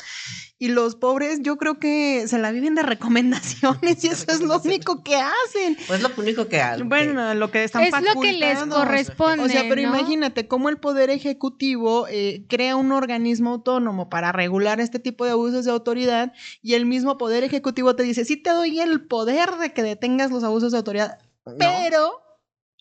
Y 0.62 0.68
los 0.68 0.94
pobres, 0.94 1.40
yo 1.40 1.56
creo 1.56 1.78
que 1.78 2.28
se 2.28 2.38
la 2.38 2.52
viven 2.52 2.74
de 2.74 2.82
recomendaciones 2.82 4.04
y 4.04 4.08
eso 4.08 4.26
es 4.28 4.42
lo 4.42 4.60
único 4.60 5.02
que 5.02 5.16
hacen. 5.16 5.78
Pues 5.86 6.02
lo 6.02 6.10
único 6.18 6.48
que 6.48 6.60
hacen. 6.60 6.86
Bueno, 6.86 7.32
lo 7.32 7.50
que 7.50 7.64
están 7.64 7.82
Es 7.82 7.92
lo 7.92 8.20
que 8.20 8.34
les 8.34 8.58
corresponde. 8.64 9.44
O 9.44 9.48
sea, 9.48 9.62
pero 9.70 9.80
imagínate 9.80 10.46
cómo 10.48 10.68
el 10.68 10.76
Poder 10.76 11.08
Ejecutivo 11.08 12.06
eh, 12.10 12.44
crea 12.46 12.76
un 12.76 12.92
organismo 12.92 13.52
autónomo 13.52 14.10
para 14.10 14.32
regular 14.32 14.80
este 14.80 14.98
tipo 14.98 15.24
de 15.24 15.30
abusos 15.30 15.64
de 15.64 15.70
autoridad 15.70 16.34
y 16.60 16.74
el 16.74 16.84
mismo 16.84 17.16
Poder 17.16 17.42
Ejecutivo 17.42 17.96
te 17.96 18.02
dice, 18.02 18.26
sí 18.26 18.36
te 18.36 18.50
doy 18.50 18.80
el 18.80 19.06
poder 19.06 19.52
de 19.56 19.72
que 19.72 19.82
detengas 19.82 20.30
los 20.30 20.44
abusos 20.44 20.72
de 20.72 20.78
autoridad, 20.78 21.20
pero 21.58 22.20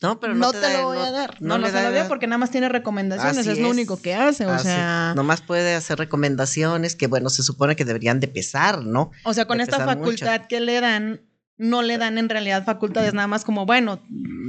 no, 0.02 0.20
pero 0.20 0.34
no, 0.34 0.52
te, 0.52 0.74
lo 0.74 0.86
voy 0.86 0.98
a 0.98 1.12
dar. 1.12 1.42
No, 1.42 1.58
no, 1.58 1.68
se 1.68 1.84
lo 1.84 1.92
doy 1.92 2.08
porque 2.08 2.26
nada 2.26 2.38
más 2.38 2.52
tiene 2.52 2.70
recomendaciones, 2.70 3.46
es, 3.46 3.60
lo 3.60 3.70
único 3.70 4.02
que 4.02 4.16
hace, 4.16 4.46
o 4.46 4.58
sea. 4.60 5.14
Nomás 5.16 5.42
puede 5.42 5.76
hacer 5.76 5.98
recomendaciones 5.98 6.96
que, 6.96 7.08
bueno, 7.08 7.30
se 7.30 7.44
supone 7.44 7.76
que 7.76 7.86
deberían 7.86 8.20
de 8.20 8.28
pesar, 8.28 8.84
¿no? 8.84 9.12
O 9.26 9.34
sea, 9.34 9.46
con 9.46 9.60
esta 9.60 9.84
facultad 9.86 10.48
que 10.48 10.62
le 10.62 10.80
dan, 10.80 11.22
no 11.58 11.82
le 11.82 11.98
dan 11.98 12.18
en 12.18 12.30
realidad 12.30 12.64
facultades, 12.64 13.14
nada 13.14 13.28
más 13.28 13.44
como, 13.44 13.66
bueno, 13.66 14.02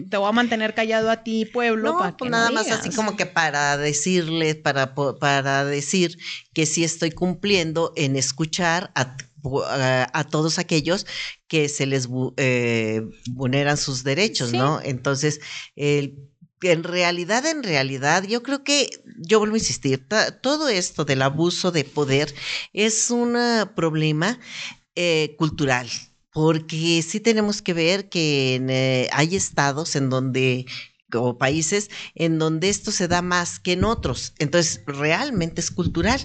te 0.09 0.17
voy 0.17 0.29
a 0.29 0.33
mantener 0.33 0.75
callado 0.75 1.11
a 1.11 1.25
ti, 1.25 1.45
pueblo. 1.47 1.99
No, 1.99 2.17
pues 2.17 2.31
nada 2.31 2.51
más 2.51 2.71
así 2.71 2.91
como 2.91 3.17
que 3.17 3.27
para 3.27 3.77
decirle, 3.77 4.55
para, 4.55 4.95
para 4.95 5.65
decir 5.65 6.17
que 6.55 6.65
sí 6.67 6.85
estoy 6.85 7.11
cumpliendo 7.11 7.93
en 7.97 8.15
escuchar 8.15 8.93
a 8.95 9.17
a, 9.67 10.27
todos 10.31 10.59
aquellos 10.59 11.07
que 11.49 11.69
se 11.69 11.87
les 11.87 12.09
eh, 12.37 13.03
vulneran 13.31 13.77
sus 13.77 14.05
derechos, 14.05 14.53
¿no? 14.53 14.81
Entonces, 14.83 15.41
en 16.63 16.85
realidad, 16.85 17.47
en 17.47 17.63
realidad, 17.63 18.25
yo 18.25 18.43
creo 18.43 18.65
que, 18.65 18.91
yo 19.17 19.39
vuelvo 19.39 19.55
a 19.55 19.59
insistir, 19.59 20.07
todo 20.43 20.69
esto 20.69 21.05
del 21.05 21.23
abuso 21.23 21.73
de 21.73 21.85
poder 21.85 22.35
es 22.73 23.11
un 23.11 23.37
problema 23.75 24.39
eh, 24.95 25.35
cultural, 25.39 25.89
porque 26.33 27.03
sí 27.03 27.21
tenemos 27.21 27.63
que 27.63 27.73
ver 27.73 28.09
que 28.09 28.61
eh, 28.69 29.09
hay 29.13 29.37
estados 29.37 29.97
en 29.97 30.11
donde 30.11 30.67
o 31.15 31.39
países 31.39 31.91
en 32.15 32.39
donde 32.39 32.69
esto 32.69 32.93
se 32.93 33.09
da 33.09 33.23
más 33.23 33.59
que 33.59 33.73
en 33.73 33.85
otros. 33.85 34.35
Entonces, 34.39 34.83
realmente 34.87 35.61
es 35.61 35.71
cultural. 35.71 36.21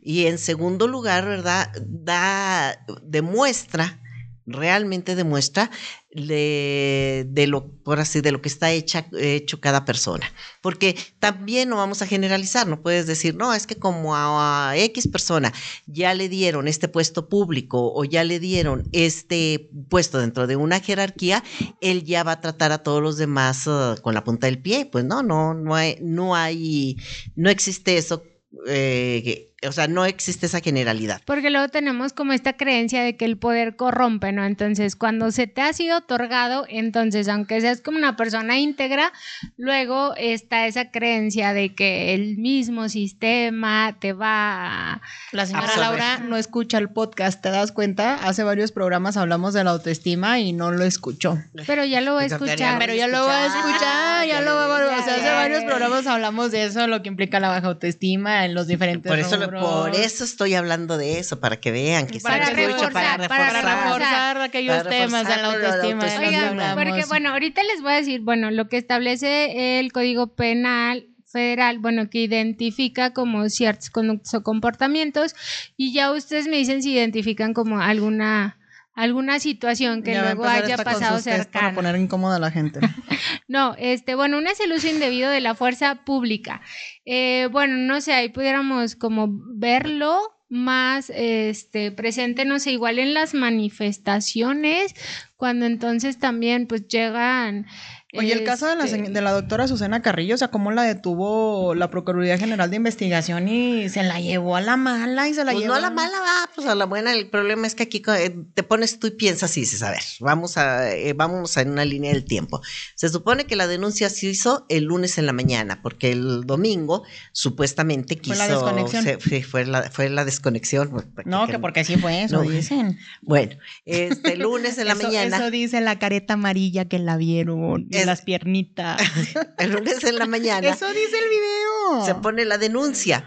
Y 0.00 0.26
en 0.26 0.38
segundo 0.38 0.88
lugar, 0.88 1.26
¿verdad? 1.26 1.70
Da, 1.86 2.84
demuestra 3.02 4.00
realmente 4.46 5.14
demuestra 5.14 5.70
de, 6.10 7.44
lo, 7.48 7.68
por 7.82 8.00
así, 8.00 8.20
de 8.20 8.32
lo 8.32 8.40
que 8.40 8.48
está 8.48 8.70
hecha, 8.70 9.06
hecho 9.18 9.60
cada 9.60 9.84
persona. 9.84 10.32
Porque 10.62 10.96
también 11.18 11.68
no 11.68 11.76
vamos 11.76 12.00
a 12.00 12.06
generalizar, 12.06 12.66
no 12.66 12.80
puedes 12.80 13.06
decir, 13.06 13.34
no, 13.34 13.52
es 13.52 13.66
que 13.66 13.76
como 13.76 14.16
a, 14.16 14.72
X 14.76 15.08
persona 15.08 15.52
ya 15.86 16.14
le 16.14 16.28
dieron 16.28 16.68
este 16.68 16.88
puesto 16.88 17.28
público 17.28 17.92
o 17.94 18.04
ya 18.04 18.24
le 18.24 18.40
dieron 18.40 18.88
este 18.92 19.68
puesto 19.88 20.18
dentro 20.18 20.46
de 20.46 20.56
una 20.56 20.80
jerarquía, 20.80 21.42
él 21.80 22.04
ya 22.04 22.22
va 22.22 22.32
a 22.32 22.40
tratar 22.40 22.72
a 22.72 22.82
todos 22.82 23.02
los 23.02 23.18
demás 23.18 23.66
uh, 23.66 23.96
con 24.00 24.14
la 24.14 24.24
punta 24.24 24.46
del 24.46 24.60
pie. 24.60 24.86
Pues 24.86 25.04
no, 25.04 25.22
no, 25.22 25.54
no 25.54 25.74
hay, 25.74 25.98
no 26.00 26.34
hay, 26.34 26.96
no 27.34 27.50
existe 27.50 27.98
eso. 27.98 28.22
Eh, 28.68 29.52
o 29.66 29.72
sea, 29.72 29.88
no 29.88 30.04
existe 30.04 30.46
esa 30.46 30.60
generalidad. 30.60 31.22
Porque 31.24 31.48
luego 31.48 31.68
tenemos 31.68 32.12
como 32.12 32.34
esta 32.34 32.54
creencia 32.54 33.02
de 33.02 33.16
que 33.16 33.24
el 33.24 33.38
poder 33.38 33.76
corrompe, 33.76 34.30
¿no? 34.32 34.44
Entonces, 34.44 34.96
cuando 34.96 35.30
se 35.30 35.46
te 35.46 35.62
ha 35.62 35.72
sido 35.72 35.98
otorgado, 35.98 36.66
entonces, 36.68 37.26
aunque 37.28 37.60
seas 37.62 37.80
como 37.80 37.96
una 37.96 38.16
persona 38.16 38.58
íntegra, 38.58 39.12
luego 39.56 40.14
está 40.16 40.66
esa 40.66 40.90
creencia 40.90 41.54
de 41.54 41.74
que 41.74 42.14
el 42.14 42.36
mismo 42.36 42.90
sistema 42.90 43.96
te 43.98 44.12
va 44.12 44.92
a... 44.92 45.00
La 45.32 45.46
señora 45.46 45.74
Laura 45.78 46.18
no 46.18 46.36
escucha 46.36 46.76
el 46.76 46.90
podcast, 46.90 47.40
¿te 47.40 47.48
das 47.48 47.72
cuenta? 47.72 48.14
Hace 48.14 48.42
varios 48.44 48.72
programas 48.72 49.16
hablamos 49.16 49.54
de 49.54 49.64
la 49.64 49.70
autoestima 49.70 50.38
y 50.38 50.52
no 50.52 50.70
lo 50.70 50.84
escuchó. 50.84 51.38
Pero 51.66 51.84
ya 51.84 52.02
lo 52.02 52.12
voy 52.12 52.24
a 52.24 52.26
escuchar. 52.26 52.78
Pero 52.78 52.94
ya 52.94 53.06
lo 53.06 53.22
voy 53.22 53.32
a 53.32 53.46
escuchar, 53.46 54.26
ya 54.26 54.40
lo 54.42 54.54
voy 54.54 54.82
a... 54.82 54.86
O 54.96 55.04
sea, 55.04 55.14
hace 55.14 55.30
varios 55.30 55.64
programas 55.64 56.06
hablamos 56.06 56.50
de 56.50 56.64
eso, 56.64 56.86
lo 56.86 57.02
que 57.02 57.08
implica 57.08 57.40
la 57.40 57.48
baja 57.48 57.68
autoestima 57.68 58.44
en 58.44 58.54
los 58.54 58.66
diferentes... 58.66 59.10
Por 59.10 59.18
eso 59.18 59.45
por 59.50 59.94
eso 59.94 60.24
estoy 60.24 60.54
hablando 60.54 60.98
de 60.98 61.18
eso, 61.18 61.40
para 61.40 61.60
que 61.60 61.70
vean 61.70 62.06
que 62.06 62.20
para, 62.20 62.50
reforzar, 62.50 62.92
para 62.92 63.16
reforzar, 63.16 63.28
para 63.28 63.84
reforzar 63.84 64.40
aquellos 64.42 64.88
temas 64.88 65.26
de 65.26 65.36
la 65.36 65.46
autoestima. 65.46 66.74
porque 66.74 67.04
bueno, 67.08 67.30
ahorita 67.30 67.62
les 67.62 67.82
voy 67.82 67.92
a 67.92 67.96
decir, 67.96 68.20
bueno, 68.20 68.50
lo 68.50 68.68
que 68.68 68.78
establece 68.78 69.78
el 69.80 69.92
Código 69.92 70.34
Penal 70.34 71.06
federal, 71.26 71.78
bueno, 71.78 72.08
que 72.08 72.20
identifica 72.22 73.12
como 73.12 73.48
ciertos 73.48 73.90
conductos 73.90 74.32
o 74.34 74.42
comportamientos 74.42 75.34
y 75.76 75.92
ya 75.92 76.12
ustedes 76.12 76.46
me 76.46 76.56
dicen 76.56 76.82
si 76.82 76.92
identifican 76.92 77.52
como 77.52 77.80
alguna 77.80 78.58
alguna 78.96 79.38
situación 79.38 80.02
que 80.02 80.18
luego 80.18 80.44
haya 80.44 80.78
pasado 80.78 81.20
cercana. 81.20 81.66
Para 81.66 81.74
poner 81.74 81.96
incómoda 81.96 82.36
a 82.36 82.40
la 82.40 82.50
gente. 82.50 82.80
no, 83.46 83.76
este, 83.78 84.14
bueno, 84.16 84.38
una 84.38 84.50
es 84.50 84.60
el 84.60 84.72
uso 84.72 84.88
indebido 84.88 85.30
de 85.30 85.40
la 85.40 85.54
fuerza 85.54 86.04
pública. 86.04 86.62
Eh, 87.04 87.48
bueno, 87.52 87.76
no 87.76 88.00
sé, 88.00 88.14
ahí 88.14 88.30
pudiéramos 88.30 88.96
como 88.96 89.28
verlo 89.30 90.18
más 90.48 91.10
este 91.14 91.90
presente, 91.92 92.44
no 92.44 92.58
sé, 92.58 92.72
igual 92.72 92.98
en 92.98 93.14
las 93.14 93.34
manifestaciones, 93.34 94.94
cuando 95.36 95.66
entonces 95.66 96.18
también 96.18 96.66
pues 96.66 96.88
llegan 96.88 97.66
Oye, 98.14 98.32
el 98.32 98.44
caso 98.44 98.68
de 98.68 98.76
la, 98.76 98.84
este 98.84 98.98
de 98.98 99.20
la 99.20 99.32
doctora 99.32 99.66
Susana 99.66 100.00
Carrillo, 100.00 100.36
o 100.36 100.38
sea, 100.38 100.48
cómo 100.48 100.70
la 100.70 100.84
detuvo 100.84 101.74
la 101.74 101.90
Procuraduría 101.90 102.38
General 102.38 102.70
de 102.70 102.76
Investigación 102.76 103.48
y 103.48 103.88
se 103.88 104.04
la 104.04 104.20
llevó 104.20 104.54
a 104.54 104.60
la 104.60 104.76
mala 104.76 105.28
y 105.28 105.34
se 105.34 105.44
la 105.44 105.50
pues 105.50 105.64
llevó. 105.64 105.74
No 105.74 105.78
a 105.78 105.80
la 105.80 105.90
mala, 105.90 106.16
va, 106.20 106.50
pues 106.54 106.68
a 106.68 106.76
la 106.76 106.84
buena. 106.84 107.12
El 107.12 107.28
problema 107.28 107.66
es 107.66 107.74
que 107.74 107.82
aquí 107.82 108.02
eh, 108.16 108.36
te 108.54 108.62
pones 108.62 109.00
tú 109.00 109.08
y 109.08 109.10
piensas 109.10 109.56
y 109.56 109.60
dices, 109.62 109.82
a 109.82 109.90
ver, 109.90 110.02
vamos 110.20 110.56
a, 110.56 110.94
eh, 110.94 111.14
vamos 111.14 111.56
a 111.56 111.62
en 111.62 111.70
una 111.70 111.84
línea 111.84 112.12
del 112.12 112.24
tiempo. 112.24 112.62
Se 112.94 113.08
supone 113.08 113.44
que 113.44 113.56
la 113.56 113.66
denuncia 113.66 114.08
se 114.08 114.28
hizo 114.28 114.66
el 114.68 114.84
lunes 114.84 115.18
en 115.18 115.26
la 115.26 115.32
mañana, 115.32 115.80
porque 115.82 116.12
el 116.12 116.44
domingo 116.44 117.02
supuestamente 117.32 118.16
quiso. 118.18 118.36
Fue 118.36 118.46
la 118.46 118.54
desconexión. 118.54 119.20
fue, 119.50 119.66
la, 119.66 119.82
fue 119.90 120.08
la 120.10 120.24
desconexión. 120.24 121.06
No, 121.24 121.48
que 121.48 121.58
porque 121.58 121.82
sí 121.82 121.96
fue 121.96 122.22
eso, 122.22 122.42
dicen. 122.42 122.98
Bueno, 123.20 123.56
este 123.84 124.36
lunes 124.36 124.78
en 124.78 124.86
la 124.86 124.94
mañana. 124.94 125.38
Eso 125.38 125.50
dice 125.50 125.80
la 125.80 125.98
careta 125.98 126.34
amarilla 126.34 126.84
que 126.84 127.00
la 127.00 127.16
vieron 127.16 127.88
las 128.06 128.22
piernitas. 128.22 129.00
el 129.58 129.72
lunes 129.72 130.02
en 130.04 130.16
la 130.16 130.26
mañana. 130.26 130.68
Eso 130.68 130.88
dice 130.88 131.18
el 131.18 131.28
video. 131.28 132.06
Se 132.06 132.14
pone 132.14 132.44
la 132.44 132.58
denuncia. 132.58 133.24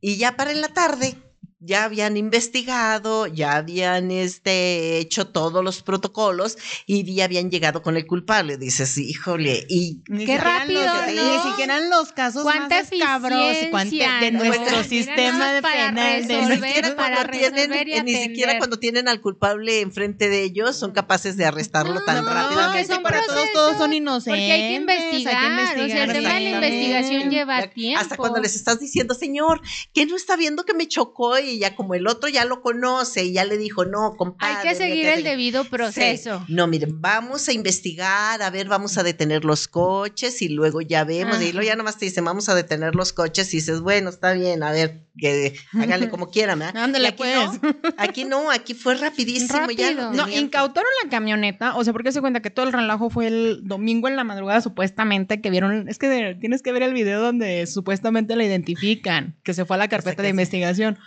Y 0.00 0.16
ya 0.16 0.36
para 0.36 0.52
en 0.52 0.60
la 0.60 0.68
tarde 0.68 1.16
ya 1.64 1.84
habían 1.84 2.16
investigado, 2.16 3.28
ya 3.28 3.56
habían 3.56 4.10
este, 4.10 4.98
hecho 4.98 5.28
todos 5.28 5.62
los 5.62 5.82
protocolos 5.82 6.58
y 6.86 7.04
ya 7.14 7.24
habían 7.24 7.50
llegado 7.50 7.82
con 7.82 7.96
el 7.96 8.06
culpable. 8.06 8.56
Dices, 8.56 8.98
híjole, 8.98 9.64
y 9.68 10.02
qué 10.26 10.38
rápido, 10.38 10.82
Ni 11.06 11.50
siquiera 11.50 11.78
en 11.78 11.88
los 11.88 12.12
casos 12.12 12.44
más 12.44 12.70
escabros 12.90 13.40
de 13.40 14.30
nuestro 14.32 14.82
sistema 14.82 15.52
de 15.52 15.62
penal. 15.62 16.26
ni 16.26 16.56
siquiera, 16.56 16.96
cuando 16.96 17.30
tienen, 17.30 18.04
ni 18.04 18.16
siquiera 18.16 18.58
cuando 18.58 18.78
tienen 18.78 19.08
al 19.08 19.20
culpable 19.20 19.80
enfrente 19.80 20.28
de 20.28 20.42
ellos 20.42 20.76
son 20.76 20.90
capaces 20.90 21.36
de 21.36 21.44
arrestarlo 21.44 22.00
tan 22.04 22.26
rápidamente. 22.26 22.98
para 23.00 23.24
todos, 23.24 23.52
todos 23.52 23.76
son 23.76 23.92
inocentes. 23.92 24.32
Porque 24.32 24.52
hay 24.52 24.68
que 24.68 24.74
investigar. 24.74 25.78
o 25.78 25.86
sea, 25.86 26.04
el 26.04 26.12
tema 26.12 26.34
de 26.34 26.40
la 26.40 26.50
investigación 26.50 27.30
lleva 27.30 27.66
tiempo. 27.68 28.00
Hasta 28.00 28.16
cuando 28.16 28.40
les 28.40 28.56
estás 28.56 28.80
diciendo, 28.80 29.14
señor, 29.14 29.60
¿qué 29.92 30.06
no 30.06 30.16
está 30.16 30.36
viendo 30.36 30.64
que 30.64 30.74
me 30.74 30.88
chocó 30.88 31.38
y 31.38 31.51
y 31.52 31.58
ya 31.58 31.74
como 31.74 31.94
el 31.94 32.06
otro 32.06 32.28
ya 32.28 32.44
lo 32.44 32.62
conoce 32.62 33.24
y 33.24 33.32
ya 33.32 33.44
le 33.44 33.56
dijo, 33.56 33.84
no, 33.84 34.14
compadre. 34.16 34.56
Hay 34.56 34.68
que 34.68 34.74
seguir 34.74 35.06
el 35.06 35.22
debido 35.22 35.64
proceso. 35.64 36.44
No, 36.48 36.66
miren, 36.66 37.00
vamos 37.00 37.48
a 37.48 37.52
investigar, 37.52 38.42
a 38.42 38.50
ver, 38.50 38.68
vamos 38.68 38.98
a 38.98 39.02
detener 39.02 39.44
los 39.44 39.68
coches 39.68 40.42
y 40.42 40.48
luego 40.48 40.80
ya 40.80 41.04
vemos, 41.04 41.40
y 41.40 41.52
luego 41.52 41.66
ya 41.66 41.76
nomás 41.76 41.98
te 41.98 42.06
dicen, 42.06 42.24
vamos 42.24 42.48
a 42.48 42.54
detener 42.54 42.94
los 42.94 43.12
coches 43.12 43.52
y 43.54 43.58
dices, 43.58 43.80
bueno, 43.80 44.10
está 44.10 44.32
bien, 44.32 44.62
a 44.62 44.72
ver, 44.72 45.06
que 45.16 45.54
háganle 45.74 46.08
como 46.08 46.30
quieran, 46.30 46.58
¿verdad? 46.58 46.76
Ándale, 46.82 47.08
aquí 47.08 47.18
pues. 47.18 47.62
No, 47.62 47.74
aquí 47.96 48.24
no, 48.24 48.50
aquí 48.50 48.74
fue 48.74 48.94
rapidísimo. 48.94 49.70
Ya 49.70 49.92
no, 49.92 50.28
incautaron 50.28 50.90
la 51.02 51.10
camioneta, 51.10 51.76
o 51.76 51.84
sea, 51.84 51.92
porque 51.92 52.12
se 52.12 52.20
cuenta 52.20 52.40
que 52.40 52.50
todo 52.50 52.66
el 52.66 52.72
relajo 52.72 53.10
fue 53.10 53.26
el 53.26 53.60
domingo 53.64 54.08
en 54.08 54.16
la 54.16 54.24
madrugada, 54.24 54.60
supuestamente, 54.60 55.40
que 55.40 55.50
vieron, 55.50 55.88
es 55.88 55.98
que 55.98 56.36
tienes 56.40 56.62
que 56.62 56.72
ver 56.72 56.82
el 56.82 56.94
video 56.94 57.20
donde 57.20 57.66
supuestamente 57.66 58.36
la 58.36 58.44
identifican, 58.44 59.36
que 59.42 59.54
se 59.54 59.64
fue 59.64 59.76
a 59.76 59.78
la 59.78 59.88
carpeta 59.88 60.22
de 60.22 60.28
investigación 60.30 60.98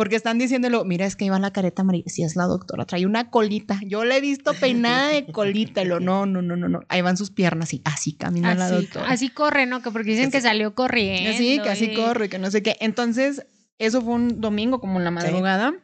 Porque 0.00 0.16
están 0.16 0.38
diciéndolo, 0.38 0.86
mira, 0.86 1.04
es 1.04 1.14
que 1.14 1.26
iba 1.26 1.38
la 1.38 1.50
careta 1.50 1.82
amarilla. 1.82 2.08
Si 2.08 2.22
es 2.22 2.34
la 2.34 2.44
doctora, 2.44 2.86
trae 2.86 3.04
una 3.04 3.28
colita. 3.28 3.78
Yo 3.84 4.02
le 4.06 4.16
he 4.16 4.20
visto 4.22 4.54
peinada 4.54 5.08
de 5.08 5.26
colita. 5.26 5.84
Lo, 5.84 6.00
no, 6.00 6.24
no, 6.24 6.40
no, 6.40 6.56
no, 6.56 6.70
no. 6.70 6.80
Ahí 6.88 7.02
van 7.02 7.18
sus 7.18 7.30
piernas 7.30 7.74
y 7.74 7.82
así 7.84 8.14
camina 8.14 8.54
la 8.54 8.70
doctora. 8.70 9.10
Así 9.10 9.28
corre, 9.28 9.66
¿no? 9.66 9.82
Que 9.82 9.90
porque 9.90 10.12
dicen 10.12 10.30
que, 10.30 10.40
salió 10.40 10.74
corriendo. 10.74 11.36
Sí, 11.36 11.60
que 11.62 11.68
así 11.68 11.92
corre, 11.92 12.30
que 12.30 12.38
no 12.38 12.50
sé 12.50 12.62
qué. 12.62 12.78
Entonces, 12.80 13.46
eso 13.76 14.00
fue 14.00 14.14
un 14.14 14.40
domingo, 14.40 14.80
como 14.80 14.96
en 14.96 15.04
la 15.04 15.10
madrugada. 15.10 15.74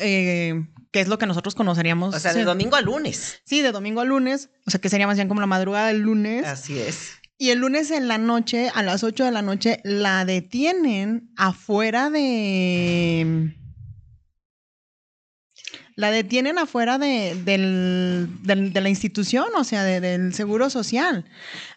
Eh, 0.00 0.54
que 0.90 1.00
es 1.00 1.06
lo 1.06 1.18
que 1.18 1.26
nosotros 1.26 1.54
conoceríamos. 1.54 2.16
O 2.16 2.18
sea, 2.18 2.34
de 2.34 2.42
domingo 2.42 2.74
a 2.74 2.80
lunes. 2.80 3.40
Sí, 3.44 3.62
de 3.62 3.70
domingo 3.70 4.00
a 4.00 4.04
lunes. 4.04 4.50
O 4.66 4.72
sea, 4.72 4.80
que 4.80 4.88
sería 4.88 5.06
más 5.06 5.14
bien 5.14 5.28
como 5.28 5.40
la 5.40 5.46
madrugada 5.46 5.86
del 5.86 6.00
lunes. 6.00 6.44
Así 6.44 6.76
es. 6.76 7.21
Y 7.42 7.50
el 7.50 7.58
lunes 7.58 7.90
en 7.90 8.06
la 8.06 8.18
noche, 8.18 8.70
a 8.72 8.84
las 8.84 9.02
8 9.02 9.24
de 9.24 9.32
la 9.32 9.42
noche, 9.42 9.80
la 9.82 10.24
detienen 10.24 11.32
afuera 11.36 12.08
de... 12.08 13.56
La 15.96 16.12
detienen 16.12 16.56
afuera 16.56 16.98
de, 16.98 17.34
de 17.34 18.80
la 18.80 18.88
institución, 18.88 19.46
o 19.56 19.64
sea, 19.64 19.82
del 19.82 20.32
Seguro 20.34 20.70
Social. 20.70 21.24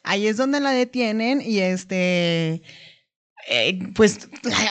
Ahí 0.04 0.28
es 0.28 0.38
donde 0.38 0.60
la 0.60 0.70
detienen 0.70 1.42
y 1.42 1.58
este 1.58 2.62
eh, 3.48 3.78
pues 3.94 4.28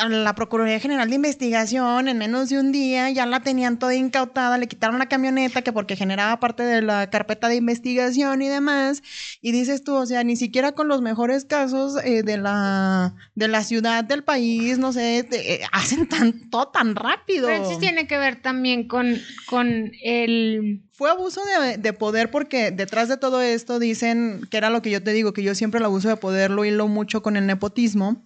la, 0.09 0.35
Procuraduría 0.35 0.81
General 0.81 1.09
de 1.09 1.15
Investigación 1.15 2.09
en 2.09 2.19
menos 2.19 2.49
de 2.49 2.59
un 2.59 2.73
día 2.73 3.09
ya 3.11 3.25
la 3.25 3.39
tenían 3.39 3.79
toda 3.79 3.95
incautada, 3.95 4.59
le 4.59 4.67
quitaron 4.67 4.99
la 4.99 5.09
camioneta 5.09 5.63
que 5.63 5.73
porque 5.73 5.95
generaba 5.95 6.41
parte 6.41 6.65
de 6.65 6.83
la 6.83 7.09
carpeta 7.09 7.49
de 7.49 7.55
investigación 7.55 8.43
y 8.43 8.49
demás, 8.49 9.05
y 9.41 9.53
dices 9.53 9.85
tú, 9.85 9.95
o 9.95 10.07
sea, 10.07 10.25
ni 10.25 10.35
siquiera 10.35 10.73
con 10.73 10.89
los 10.89 11.03
mejores 11.03 11.45
casos 11.45 11.97
eh, 12.05 12.25
de, 12.25 12.37
la, 12.37 13.15
de 13.37 13.47
la 13.47 13.63
ciudad, 13.63 14.03
del 14.03 14.25
país, 14.25 14.77
no 14.79 14.93
sé, 14.93 15.29
eh, 15.31 15.61
hacen 15.71 16.09
tan, 16.09 16.51
todo 16.51 16.69
tan 16.69 16.97
rápido. 16.97 17.47
Pero 17.47 17.71
eso 17.71 17.79
tiene 17.79 18.09
que 18.09 18.19
ver 18.19 18.43
también 18.43 18.89
con, 18.89 19.17
con 19.47 19.93
el... 20.03 20.83
Fue 20.93 21.11
abuso 21.11 21.43
de, 21.45 21.77
de, 21.77 21.93
poder 21.93 22.31
porque 22.31 22.73
detrás 22.73 23.09
de 23.09 23.17
todo 23.17 23.41
esto 23.41 23.79
dicen 23.79 24.47
que 24.51 24.57
era 24.57 24.71
lo 24.71 24.83
que 24.83 24.91
yo 24.91 25.03
te 25.03 25.13
digo, 25.13 25.33
que 25.33 25.43
yo 25.43 25.55
siempre 25.55 25.79
el 25.79 25.85
abuso 25.85 26.09
de 26.09 26.17
poder 26.17 26.51
lo 26.51 26.65
hilo 26.65 26.89
mucho 26.89 27.23
con 27.23 27.37
el 27.37 27.47
nepotismo 27.47 28.23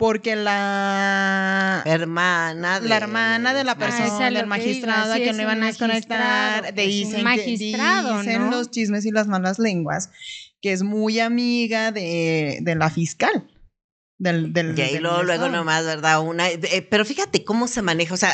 porque 0.00 0.34
la 0.34 1.82
hermana 1.84 2.80
de, 2.80 2.88
la 2.88 2.96
hermana 2.96 3.52
de 3.52 3.64
la 3.64 3.74
persona 3.74 4.30
del 4.30 4.46
magistrado 4.46 5.12
a 5.12 5.16
quien 5.16 5.36
no 5.36 5.42
iban 5.42 5.62
a 5.62 5.66
desconectar 5.66 6.72
de 6.72 6.86
dicen, 6.86 7.22
magistrado, 7.22 8.16
dicen 8.16 8.50
los 8.50 8.70
chismes 8.70 9.04
y 9.04 9.10
las 9.10 9.26
malas 9.26 9.58
lenguas 9.58 10.08
que 10.62 10.72
es 10.72 10.82
muy 10.82 11.20
amiga 11.20 11.92
de, 11.92 12.60
de 12.62 12.74
la 12.76 12.88
fiscal 12.88 13.46
del, 14.20 14.52
del, 14.52 14.78
y 14.78 14.98
luego, 14.98 15.22
luego 15.22 15.48
nomás, 15.48 15.82
¿verdad? 15.86 16.20
Una, 16.20 16.50
eh, 16.50 16.86
pero 16.90 17.06
fíjate 17.06 17.42
cómo 17.42 17.66
se 17.66 17.80
maneja, 17.80 18.12
o 18.12 18.18
sea, 18.18 18.30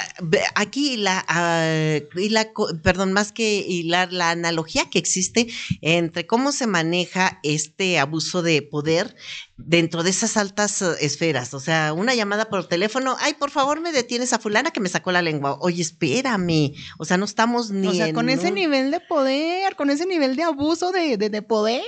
aquí 0.56 0.96
la, 0.96 1.24
uh, 1.30 2.18
y 2.18 2.28
la, 2.28 2.48
perdón, 2.82 3.12
más 3.12 3.30
que 3.30 3.58
hilar, 3.58 4.12
la 4.12 4.30
analogía 4.30 4.90
que 4.90 4.98
existe 4.98 5.46
entre 5.82 6.26
cómo 6.26 6.50
se 6.50 6.66
maneja 6.66 7.38
este 7.44 8.00
abuso 8.00 8.42
de 8.42 8.62
poder 8.62 9.14
dentro 9.58 10.02
de 10.02 10.10
esas 10.10 10.36
altas 10.36 10.82
eh, 10.82 10.86
esferas, 11.02 11.54
o 11.54 11.60
sea, 11.60 11.92
una 11.92 12.16
llamada 12.16 12.48
por 12.48 12.66
teléfono, 12.66 13.16
ay, 13.20 13.34
por 13.34 13.52
favor 13.52 13.80
me 13.80 13.92
detienes 13.92 14.32
a 14.32 14.40
fulana 14.40 14.72
que 14.72 14.80
me 14.80 14.88
sacó 14.88 15.12
la 15.12 15.22
lengua, 15.22 15.56
oye, 15.60 15.82
espérame, 15.82 16.74
o 16.98 17.04
sea, 17.04 17.16
no 17.16 17.26
estamos 17.26 17.70
ni... 17.70 17.86
O 17.86 17.94
sea, 17.94 18.12
con 18.12 18.28
ese 18.28 18.50
nivel 18.50 18.90
de 18.90 18.98
poder, 18.98 19.76
con 19.76 19.90
ese 19.90 20.04
nivel 20.04 20.34
de 20.34 20.42
abuso 20.42 20.90
de, 20.90 21.16
de, 21.16 21.30
de 21.30 21.42
poder. 21.42 21.84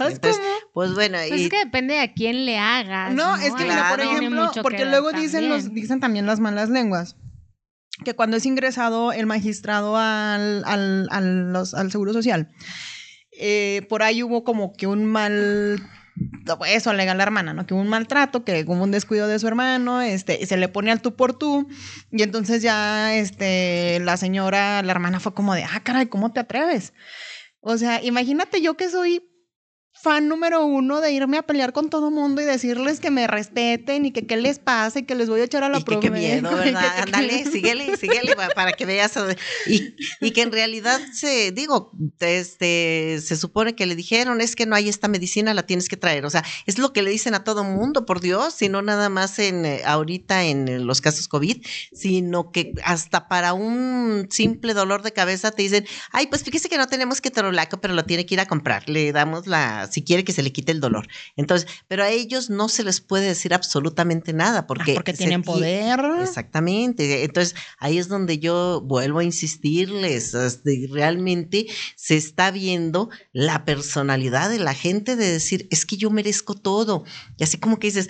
Entonces, 0.00 0.40
pues 0.72 0.94
bueno, 0.94 1.18
pues 1.28 1.42
es 1.42 1.50
que 1.50 1.58
depende 1.58 2.00
a 2.00 2.12
quién 2.12 2.46
le 2.46 2.58
hagas. 2.58 3.12
No, 3.14 3.36
es 3.36 3.52
que 3.54 3.64
mira, 3.64 3.90
por 3.90 4.00
ejemplo, 4.00 4.50
porque 4.62 4.84
luego 4.84 5.12
dicen 5.12 5.48
los, 5.48 5.72
dicen 5.72 6.00
también 6.00 6.26
las 6.26 6.40
malas 6.40 6.70
lenguas 6.70 7.16
que 8.04 8.14
cuando 8.14 8.36
es 8.36 8.46
ingresado 8.46 9.12
el 9.12 9.26
magistrado 9.26 9.96
al, 9.96 10.64
al, 10.64 11.08
al, 11.10 11.54
al 11.54 11.92
Seguro 11.92 12.12
Social, 12.12 12.50
eh, 13.32 13.86
por 13.88 14.02
ahí 14.02 14.22
hubo 14.22 14.42
como 14.44 14.72
que 14.72 14.86
un 14.86 15.04
mal 15.04 15.82
eso 16.66 16.90
alega 16.90 17.14
la 17.14 17.22
hermana, 17.22 17.54
¿no? 17.54 17.66
Que 17.66 17.74
hubo 17.74 17.80
un 17.80 17.88
maltrato, 17.88 18.44
que 18.44 18.64
hubo 18.66 18.82
un 18.82 18.90
descuido 18.90 19.28
de 19.28 19.38
su 19.38 19.46
hermano, 19.46 20.02
este, 20.02 20.44
se 20.46 20.56
le 20.56 20.68
pone 20.68 20.90
al 20.90 21.00
tú 21.00 21.16
por 21.16 21.38
tú, 21.38 21.68
y 22.10 22.22
entonces 22.22 22.62
ya, 22.62 23.14
este, 23.14 24.00
la 24.00 24.16
señora, 24.16 24.82
la 24.82 24.92
hermana 24.92 25.20
fue 25.20 25.34
como 25.34 25.54
de, 25.54 25.64
ah, 25.64 25.80
caray, 25.82 26.06
¿cómo 26.06 26.32
te 26.32 26.40
atreves? 26.40 26.92
O 27.60 27.78
sea, 27.78 28.02
imagínate 28.02 28.60
yo 28.60 28.76
que 28.76 28.88
soy 28.88 29.29
fan 30.02 30.28
número 30.28 30.64
uno 30.64 31.00
de 31.00 31.12
irme 31.12 31.36
a 31.36 31.42
pelear 31.42 31.72
con 31.72 31.90
todo 31.90 32.10
mundo 32.10 32.40
y 32.40 32.44
decirles 32.44 33.00
que 33.00 33.10
me 33.10 33.26
respeten 33.26 34.06
y 34.06 34.12
que 34.12 34.26
qué 34.26 34.36
les 34.36 34.58
pasa 34.58 35.00
y 35.00 35.02
que 35.02 35.14
les 35.14 35.28
voy 35.28 35.42
a 35.42 35.44
echar 35.44 35.62
a 35.62 35.68
la 35.68 35.80
prueba. 35.80 36.00
Qué 36.00 36.10
miedo, 36.10 36.50
¿verdad? 36.56 37.02
Ándale, 37.02 37.44
síguele, 37.44 37.96
síguele 37.96 38.34
para 38.54 38.72
que 38.72 38.86
veas. 38.86 39.12
Y, 39.66 39.94
y, 40.20 40.30
que 40.30 40.42
en 40.42 40.52
realidad 40.52 41.00
se, 41.12 41.52
digo, 41.52 41.92
este, 42.20 43.20
se 43.22 43.36
supone 43.36 43.74
que 43.74 43.86
le 43.86 43.94
dijeron, 43.94 44.40
es 44.40 44.56
que 44.56 44.64
no 44.64 44.74
hay 44.74 44.88
esta 44.88 45.08
medicina, 45.08 45.52
la 45.52 45.64
tienes 45.64 45.88
que 45.88 45.96
traer. 45.96 46.24
O 46.24 46.30
sea, 46.30 46.44
es 46.66 46.78
lo 46.78 46.92
que 46.92 47.02
le 47.02 47.10
dicen 47.10 47.34
a 47.34 47.44
todo 47.44 47.64
mundo, 47.64 48.06
por 48.06 48.20
Dios, 48.20 48.62
y 48.62 48.68
no 48.68 48.80
nada 48.80 49.08
más 49.10 49.38
en 49.38 49.66
eh, 49.66 49.82
ahorita 49.84 50.44
en 50.44 50.86
los 50.86 51.00
casos 51.00 51.28
COVID, 51.28 51.62
sino 51.92 52.52
que 52.52 52.72
hasta 52.84 53.28
para 53.28 53.52
un 53.52 54.28
simple 54.30 54.72
dolor 54.72 55.02
de 55.02 55.12
cabeza 55.12 55.50
te 55.50 55.62
dicen, 55.62 55.86
ay, 56.12 56.28
pues 56.28 56.42
fíjese 56.42 56.68
que 56.68 56.78
no 56.78 56.86
tenemos 56.86 57.20
ketorolaco, 57.20 57.80
pero 57.80 57.92
lo 57.92 58.04
tiene 58.04 58.24
que 58.24 58.34
ir 58.34 58.40
a 58.40 58.46
comprar. 58.46 58.88
Le 58.88 59.12
damos 59.12 59.46
la 59.46 59.89
si 59.90 60.02
quiere 60.02 60.24
que 60.24 60.32
se 60.32 60.42
le 60.42 60.52
quite 60.52 60.72
el 60.72 60.80
dolor. 60.80 61.08
Entonces, 61.36 61.68
pero 61.88 62.04
a 62.04 62.10
ellos 62.10 62.50
no 62.50 62.68
se 62.68 62.84
les 62.84 63.00
puede 63.00 63.26
decir 63.26 63.54
absolutamente 63.54 64.32
nada 64.32 64.66
porque... 64.66 64.92
Ah, 64.92 64.94
porque 64.94 65.12
tienen 65.12 65.42
poder. 65.42 66.00
Exactamente. 66.20 67.24
Entonces, 67.24 67.54
ahí 67.78 67.98
es 67.98 68.08
donde 68.08 68.38
yo 68.38 68.80
vuelvo 68.80 69.20
a 69.20 69.24
insistirles, 69.24 70.34
este, 70.34 70.88
realmente 70.90 71.66
se 71.96 72.16
está 72.16 72.50
viendo 72.50 73.10
la 73.32 73.64
personalidad 73.64 74.50
de 74.50 74.58
la 74.58 74.74
gente 74.74 75.16
de 75.16 75.30
decir, 75.30 75.68
es 75.70 75.86
que 75.86 75.96
yo 75.96 76.10
merezco 76.10 76.54
todo. 76.54 77.04
Y 77.36 77.44
así 77.44 77.58
como 77.58 77.78
que 77.78 77.88
dices, 77.88 78.08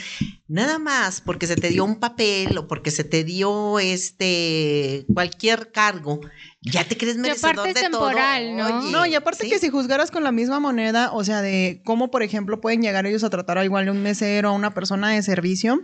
nada 0.49 0.79
más 0.79 1.21
porque 1.21 1.47
se 1.47 1.57
te 1.57 1.69
dio 1.69 1.85
un 1.85 2.01
papel 2.01 2.59
o 2.59 2.67
porque 2.67 2.91
se 2.91 3.05
te 3.05 3.25
dio 3.25 3.79
este 3.79 5.05
cualquier 5.13 5.73
cargo, 5.73 6.21
ya 6.63 6.85
te 6.85 6.97
crees 6.97 7.17
merecedor 7.17 7.63
de 7.63 7.73
temporal, 7.73 8.57
¿no? 8.57 8.83
no, 8.91 9.07
y 9.07 9.15
aparte 9.15 9.49
que 9.49 9.59
si 9.59 9.71
juzgaras 9.71 10.11
con 10.11 10.23
la 10.25 10.31
misma 10.31 10.61
moneda, 10.61 11.11
o 11.13 11.25
sea, 11.25 11.41
de 11.41 11.81
cómo, 11.85 12.11
por 12.11 12.23
ejemplo, 12.23 12.61
pueden 12.61 12.83
llegar 12.83 13.07
ellos 13.07 13.25
a 13.25 13.31
tratar 13.31 13.57
a 13.57 13.65
igual 13.65 13.89
a 13.89 13.93
un 13.93 14.03
mesero, 14.03 14.51
a 14.51 14.53
una 14.53 14.75
persona 14.75 15.11
de 15.11 15.23
servicio, 15.23 15.83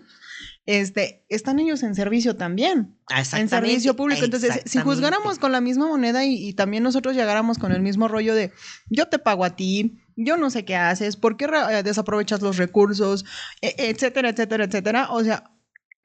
este, 0.66 1.24
están 1.28 1.60
ellos 1.60 1.82
en 1.82 1.94
servicio 1.94 2.36
también. 2.36 2.94
En 3.34 3.48
servicio 3.48 3.96
público. 3.96 4.24
Entonces, 4.24 4.62
si 4.66 4.78
juzgáramos 4.80 5.38
con 5.38 5.52
la 5.52 5.62
misma 5.62 5.86
moneda 5.86 6.24
y, 6.24 6.52
también 6.52 6.82
nosotros 6.82 7.14
llegáramos 7.14 7.58
con 7.58 7.72
el 7.72 7.80
mismo 7.80 8.08
rollo 8.08 8.34
de 8.34 8.52
yo 8.90 9.08
te 9.08 9.18
pago 9.18 9.44
a 9.44 9.56
ti, 9.56 9.98
yo 10.16 10.36
no 10.36 10.50
sé 10.50 10.64
qué 10.64 10.76
haces, 10.76 11.16
por 11.16 11.36
qué 11.36 11.46
eh, 11.46 11.82
desaprovechas 11.84 12.42
los 12.42 12.56
recursos, 12.56 13.24
e, 13.62 13.74
etcétera, 13.78 14.30
etcétera, 14.30 14.64
etcétera. 14.64 15.08
O 15.10 15.22
sea, 15.24 15.55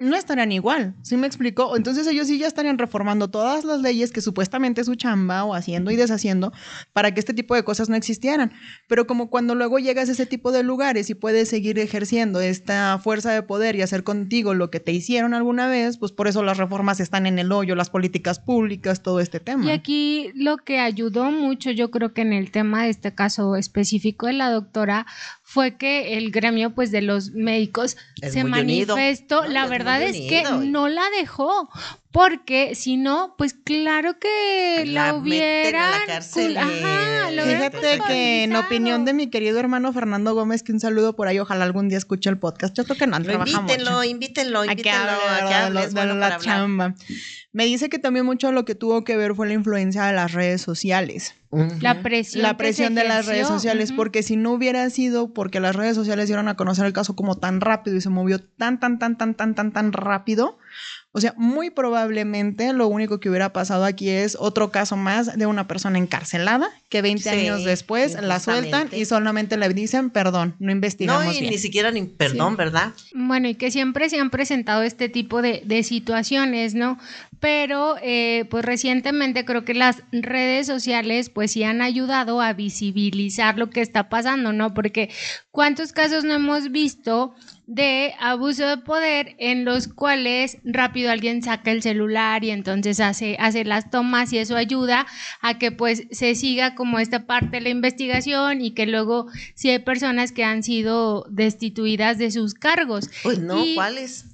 no 0.01 0.15
estarían 0.15 0.51
igual, 0.51 0.95
¿sí 1.03 1.15
me 1.15 1.27
explico? 1.27 1.77
Entonces 1.77 2.07
ellos 2.07 2.27
sí 2.27 2.37
ya 2.37 2.47
estarían 2.47 2.77
reformando 2.77 3.29
todas 3.29 3.63
las 3.63 3.81
leyes 3.81 4.11
que 4.11 4.21
supuestamente 4.21 4.81
es 4.81 4.87
su 4.87 4.95
chamba 4.95 5.43
o 5.43 5.53
haciendo 5.53 5.91
y 5.91 5.95
deshaciendo 5.95 6.51
para 6.91 7.13
que 7.13 7.19
este 7.19 7.33
tipo 7.33 7.55
de 7.55 7.63
cosas 7.63 7.87
no 7.87 7.95
existieran. 7.95 8.51
Pero 8.87 9.05
como 9.05 9.29
cuando 9.29 9.55
luego 9.55 9.79
llegas 9.79 10.09
a 10.09 10.13
ese 10.13 10.25
tipo 10.25 10.51
de 10.51 10.63
lugares 10.63 11.09
y 11.09 11.15
puedes 11.15 11.49
seguir 11.49 11.77
ejerciendo 11.79 12.41
esta 12.41 12.97
fuerza 12.97 13.31
de 13.31 13.43
poder 13.43 13.75
y 13.75 13.83
hacer 13.83 14.03
contigo 14.03 14.53
lo 14.53 14.71
que 14.71 14.79
te 14.79 14.91
hicieron 14.91 15.33
alguna 15.33 15.67
vez, 15.67 15.97
pues 15.97 16.11
por 16.11 16.27
eso 16.27 16.43
las 16.43 16.57
reformas 16.57 16.99
están 16.99 17.25
en 17.27 17.37
el 17.39 17.51
hoyo, 17.51 17.75
las 17.75 17.89
políticas 17.89 18.39
públicas, 18.39 19.03
todo 19.03 19.19
este 19.19 19.39
tema. 19.39 19.65
Y 19.65 19.69
aquí 19.69 20.31
lo 20.33 20.57
que 20.57 20.79
ayudó 20.79 21.31
mucho, 21.31 21.71
yo 21.71 21.91
creo 21.91 22.13
que 22.13 22.21
en 22.21 22.33
el 22.33 22.51
tema 22.51 22.83
de 22.83 22.89
este 22.89 23.13
caso 23.13 23.55
específico 23.55 24.27
de 24.27 24.33
la 24.33 24.49
doctora, 24.49 25.05
fue 25.51 25.75
que 25.75 26.17
el 26.17 26.31
gremio 26.31 26.73
pues 26.73 26.91
de 26.91 27.01
los 27.01 27.31
médicos 27.31 27.97
se 28.21 28.45
manifestó. 28.45 29.43
la 29.43 29.67
verdad 29.67 30.01
es, 30.01 30.13
que 30.13 30.45
no 30.63 30.87
la 30.87 31.03
dejó, 31.19 31.69
porque 32.11 32.75
si 32.75 32.97
no, 32.97 33.35
pues 33.37 33.53
claro 33.53 34.19
que 34.19 34.83
la, 34.85 35.15
hubiera 35.15 36.19
Fíjate 36.19 38.01
que 38.05 38.43
en 38.43 38.55
opinión 38.55 39.05
de 39.05 39.13
mi 39.13 39.29
querido 39.29 39.57
hermano 39.59 39.93
Fernando 39.93 40.33
Gómez, 40.33 40.61
que 40.61 40.73
un 40.73 40.81
saludo 40.81 41.15
por 41.15 41.29
ahí, 41.29 41.39
ojalá 41.39 41.63
algún 41.63 41.87
día 41.87 41.97
escuche 41.97 42.29
el 42.29 42.37
podcast. 42.37 42.75
Yo 42.75 42.83
creo 42.83 42.97
que 42.97 43.07
no, 43.07 43.17
invítenlo, 43.17 44.03
invítenlo, 44.03 44.65
invítenlo, 44.65 45.13
Me 47.53 47.65
dice 47.65 47.87
que 47.89 47.97
también 47.97 48.25
mucho 48.25 48.51
lo 48.51 48.65
que 48.65 48.75
tuvo 48.75 49.05
que 49.05 49.15
ver 49.15 49.33
fue 49.33 49.47
la 49.47 49.53
influencia 49.53 50.03
de 50.03 50.13
las 50.13 50.33
redes 50.33 50.61
sociales. 50.61 51.35
La 51.81 52.01
presión. 52.01 52.43
La 52.43 52.57
presión 52.57 52.95
de 52.95 53.03
las 53.03 53.25
redes 53.25 53.47
sociales, 53.47 53.91
porque 53.91 54.23
si 54.23 54.35
no 54.37 54.51
hubiera 54.51 54.89
sido 54.89 55.33
porque 55.33 55.59
las 55.59 55.75
redes 55.75 55.95
sociales 55.95 56.27
dieron 56.27 56.47
a 56.47 56.55
conocer 56.55 56.85
el 56.85 56.93
caso 56.93 57.15
como 57.15 57.37
tan 57.37 57.61
rápido 57.61 57.97
y 57.97 58.01
se 58.01 58.09
movió 58.09 58.39
tan, 58.39 58.79
tan, 58.79 58.99
tan, 58.99 59.17
tan, 59.17 59.35
tan, 59.35 59.55
tan, 59.55 59.71
tan 59.71 59.93
rápido, 59.93 60.57
o 61.13 61.19
sea, 61.19 61.33
muy 61.35 61.69
probablemente 61.69 62.71
lo 62.71 62.87
único 62.87 63.19
que 63.19 63.29
hubiera 63.29 63.51
pasado 63.51 63.83
aquí 63.83 64.09
es 64.09 64.37
otro 64.39 64.71
caso 64.71 64.95
más 64.95 65.37
de 65.37 65.45
una 65.45 65.67
persona 65.67 65.97
encarcelada 65.97 66.69
que 66.87 67.01
20 67.01 67.29
años 67.29 67.65
después 67.65 68.13
la 68.21 68.39
sueltan 68.39 68.87
y 68.93 69.03
solamente 69.03 69.57
le 69.57 69.67
dicen 69.69 70.09
perdón, 70.09 70.55
no 70.59 70.71
investigamos. 70.71 71.25
No, 71.25 71.33
y 71.33 71.41
ni 71.41 71.57
siquiera 71.57 71.91
ni 71.91 72.03
perdón, 72.03 72.55
¿verdad? 72.55 72.93
Bueno, 73.13 73.49
y 73.49 73.55
que 73.55 73.71
siempre 73.71 74.09
se 74.09 74.19
han 74.19 74.29
presentado 74.29 74.83
este 74.83 75.09
tipo 75.09 75.41
de, 75.41 75.63
de 75.65 75.83
situaciones, 75.83 76.75
¿no? 76.75 76.97
Pero 77.41 77.95
eh, 78.01 78.45
pues 78.49 78.63
recientemente 78.63 79.43
creo 79.43 79.65
que 79.65 79.73
las 79.73 80.03
redes 80.11 80.67
sociales 80.67 81.29
pues 81.29 81.51
sí 81.51 81.63
han 81.63 81.81
ayudado 81.81 82.39
a 82.39 82.53
visibilizar 82.53 83.57
lo 83.57 83.69
que 83.69 83.81
está 83.81 84.07
pasando, 84.07 84.53
¿no? 84.53 84.73
Porque 84.73 85.09
cuántos 85.51 85.91
casos 85.91 86.23
no 86.23 86.35
hemos 86.35 86.71
visto 86.71 87.35
de 87.71 88.13
abuso 88.19 88.67
de 88.67 88.77
poder 88.79 89.33
en 89.37 89.63
los 89.63 89.87
cuales 89.87 90.57
rápido 90.65 91.09
alguien 91.09 91.41
saca 91.41 91.71
el 91.71 91.81
celular 91.81 92.43
y 92.43 92.49
entonces 92.49 92.99
hace, 92.99 93.37
hace 93.39 93.63
las 93.63 93.89
tomas 93.89 94.33
y 94.33 94.39
eso 94.39 94.57
ayuda 94.57 95.07
a 95.39 95.57
que 95.57 95.71
pues 95.71 96.03
se 96.11 96.35
siga 96.35 96.75
como 96.75 96.99
esta 96.99 97.25
parte 97.25 97.57
de 97.57 97.61
la 97.61 97.69
investigación 97.69 98.59
y 98.59 98.71
que 98.71 98.87
luego 98.87 99.27
si 99.55 99.69
hay 99.69 99.79
personas 99.79 100.33
que 100.33 100.43
han 100.43 100.63
sido 100.63 101.25
destituidas 101.29 102.17
de 102.17 102.31
sus 102.31 102.55
cargos. 102.55 103.09
No, 103.39 103.63
¿cuáles? 103.75 104.25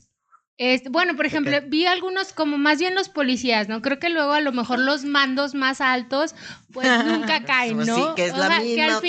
Bueno, 0.89 1.15
por 1.15 1.25
ejemplo, 1.25 1.55
vi 1.67 1.85
algunos 1.85 2.33
como 2.33 2.57
más 2.57 2.79
bien 2.79 2.95
los 2.95 3.09
policías, 3.09 3.69
¿no? 3.69 3.81
Creo 3.83 3.99
que 3.99 4.09
luego 4.09 4.33
a 4.33 4.41
lo 4.41 4.51
mejor 4.51 4.79
los 4.79 5.05
mandos 5.05 5.53
más 5.53 5.81
altos 5.81 6.33
pues 6.73 6.87
nunca 7.05 7.43
caen, 7.45 7.77
¿no? 7.77 7.95
Sí, 7.95 8.03
que 8.15 8.25
es 8.25 8.37
la 8.37 8.59
misma 8.59 8.99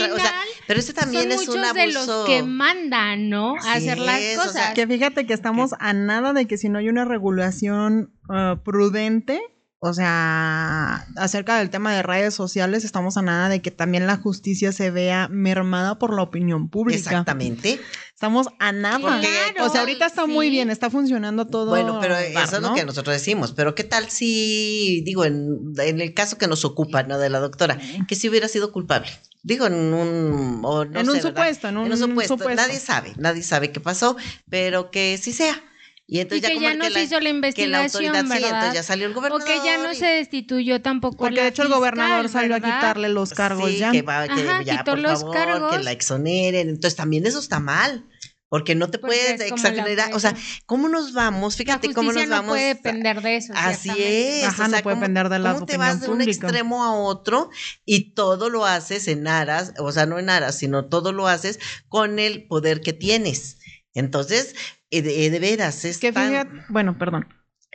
pero 0.66 0.80
ese 0.80 0.92
también 0.92 1.32
es 1.32 1.48
un 1.48 1.64
abuso. 1.64 1.74
de 1.74 1.92
los 1.92 2.26
que 2.26 2.42
mandan, 2.42 3.30
¿no? 3.30 3.54
A 3.64 3.74
hacer 3.74 3.98
las 3.98 4.20
cosas. 4.37 4.74
que 4.74 4.87
fíjate 4.87 5.26
que 5.26 5.32
estamos 5.32 5.74
a 5.78 5.94
nada 5.94 6.34
de 6.34 6.46
que 6.46 6.58
si 6.58 6.68
no 6.68 6.78
hay 6.78 6.90
una 6.90 7.06
regulación 7.06 8.12
uh, 8.28 8.58
prudente, 8.62 9.40
o 9.80 9.94
sea, 9.94 11.06
acerca 11.16 11.58
del 11.58 11.70
tema 11.70 11.94
de 11.94 12.02
redes 12.02 12.34
sociales, 12.34 12.84
estamos 12.84 13.16
a 13.16 13.22
nada 13.22 13.48
de 13.48 13.62
que 13.62 13.70
también 13.70 14.08
la 14.08 14.16
justicia 14.16 14.72
se 14.72 14.90
vea 14.90 15.28
mermada 15.28 16.00
por 16.00 16.14
la 16.14 16.22
opinión 16.22 16.68
pública. 16.68 16.98
Exactamente. 16.98 17.80
Estamos 18.12 18.48
a 18.58 18.72
nada. 18.72 19.20
o 19.60 19.68
sea, 19.70 19.82
ahorita 19.82 20.06
está 20.06 20.26
muy 20.26 20.50
bien, 20.50 20.70
está 20.70 20.90
funcionando 20.90 21.46
todo. 21.46 21.70
Bueno, 21.70 21.98
pero 22.00 22.16
eso 22.16 22.56
es 22.56 22.62
lo 22.62 22.74
que 22.74 22.84
nosotros 22.84 23.14
decimos. 23.14 23.52
Pero 23.52 23.76
¿qué 23.76 23.84
tal 23.84 24.10
si, 24.10 25.02
digo, 25.04 25.24
en, 25.24 25.72
el 25.78 26.12
caso 26.12 26.38
que 26.38 26.48
nos 26.48 26.64
ocupa, 26.64 27.04
¿no? 27.04 27.16
De 27.16 27.30
la 27.30 27.38
doctora, 27.38 27.78
que 28.08 28.16
si 28.16 28.28
hubiera 28.28 28.48
sido 28.48 28.72
culpable? 28.72 29.08
Digo, 29.44 29.66
en 29.66 29.74
un, 29.74 30.62
en, 30.92 31.08
un 31.08 31.22
supuesto, 31.22 31.68
en 31.68 31.76
un, 31.76 31.96
supuesto, 31.96 32.36
Nadie 32.36 32.80
sabe, 32.80 33.12
nadie 33.16 33.44
sabe 33.44 33.70
qué 33.70 33.78
pasó, 33.78 34.16
pero 34.50 34.90
que 34.90 35.16
sí 35.22 35.32
sea. 35.32 35.62
Y 36.10 36.20
entonces 36.20 36.50
que 36.50 36.58
ya, 36.58 36.74
no 36.74 36.88
se 36.88 37.02
hizo 37.02 37.20
la 37.20 37.28
investigación, 37.28 38.14
¿verdad? 38.14 38.36
Sí, 38.38 38.44
entonces 38.44 38.72
ya 38.72 38.82
salió 38.82 39.06
el 39.06 39.12
gobernador. 39.12 39.42
O 39.42 39.44
que 39.44 39.60
ya 39.62 39.76
no 39.76 39.94
se 39.94 40.06
destituyó 40.06 40.80
tampoco 40.80 41.18
Porque 41.18 41.42
de 41.42 41.48
hecho 41.48 41.62
el 41.62 41.68
gobernador 41.68 42.30
salió 42.30 42.56
a 42.56 42.60
quitarle 42.60 43.10
los 43.10 43.34
cargos 43.34 43.70
sí, 43.70 43.76
ya. 43.76 43.92
que 43.92 44.00
va, 44.00 44.26
que 44.26 44.64
ya, 44.64 44.84
por 44.84 44.98
los 44.98 45.20
favor, 45.20 45.34
cargos. 45.34 45.76
que 45.76 45.82
la 45.82 45.92
exoneren. 45.92 46.70
Entonces 46.70 46.96
también 46.96 47.26
eso 47.26 47.38
está 47.38 47.60
mal. 47.60 48.06
Porque 48.48 48.74
no 48.74 48.88
te 48.88 48.98
puedes 48.98 49.38
exagerar, 49.42 50.14
o 50.14 50.20
sea, 50.20 50.34
¿cómo 50.64 50.88
nos 50.88 51.12
vamos? 51.12 51.56
Fíjate 51.56 51.92
cómo 51.92 52.14
nos 52.14 52.26
vamos. 52.26 52.46
no 52.46 52.52
puede 52.52 52.68
depender 52.68 53.20
de 53.20 53.36
eso. 53.36 53.52
Así 53.54 53.90
es. 53.94 54.44
Ajá, 54.44 54.68
no 54.68 54.78
puede 54.78 54.96
depender 54.96 55.28
de 55.28 55.38
la 55.38 55.52
¿cómo 55.52 55.66
te 55.66 55.76
vas 55.76 56.00
de 56.00 56.08
un 56.08 56.22
extremo 56.22 56.82
a 56.82 56.94
otro 56.94 57.50
y 57.84 58.14
todo 58.14 58.48
lo 58.48 58.64
haces 58.64 59.06
en 59.08 59.28
aras, 59.28 59.74
o 59.78 59.92
sea, 59.92 60.06
no 60.06 60.18
en 60.18 60.30
aras, 60.30 60.56
sino 60.56 60.86
todo 60.86 61.12
lo 61.12 61.28
haces 61.28 61.60
con 61.88 62.18
el 62.18 62.46
poder 62.46 62.80
que 62.80 62.94
tienes. 62.94 63.58
Entonces, 63.92 64.54
eh, 64.90 65.03
de, 65.03 65.31
de 65.31 65.38
veras, 65.38 65.85
es 65.85 65.98
que 65.98 66.12
fíjate, 66.12 66.64
bueno, 66.68 66.98
perdón 66.98 67.27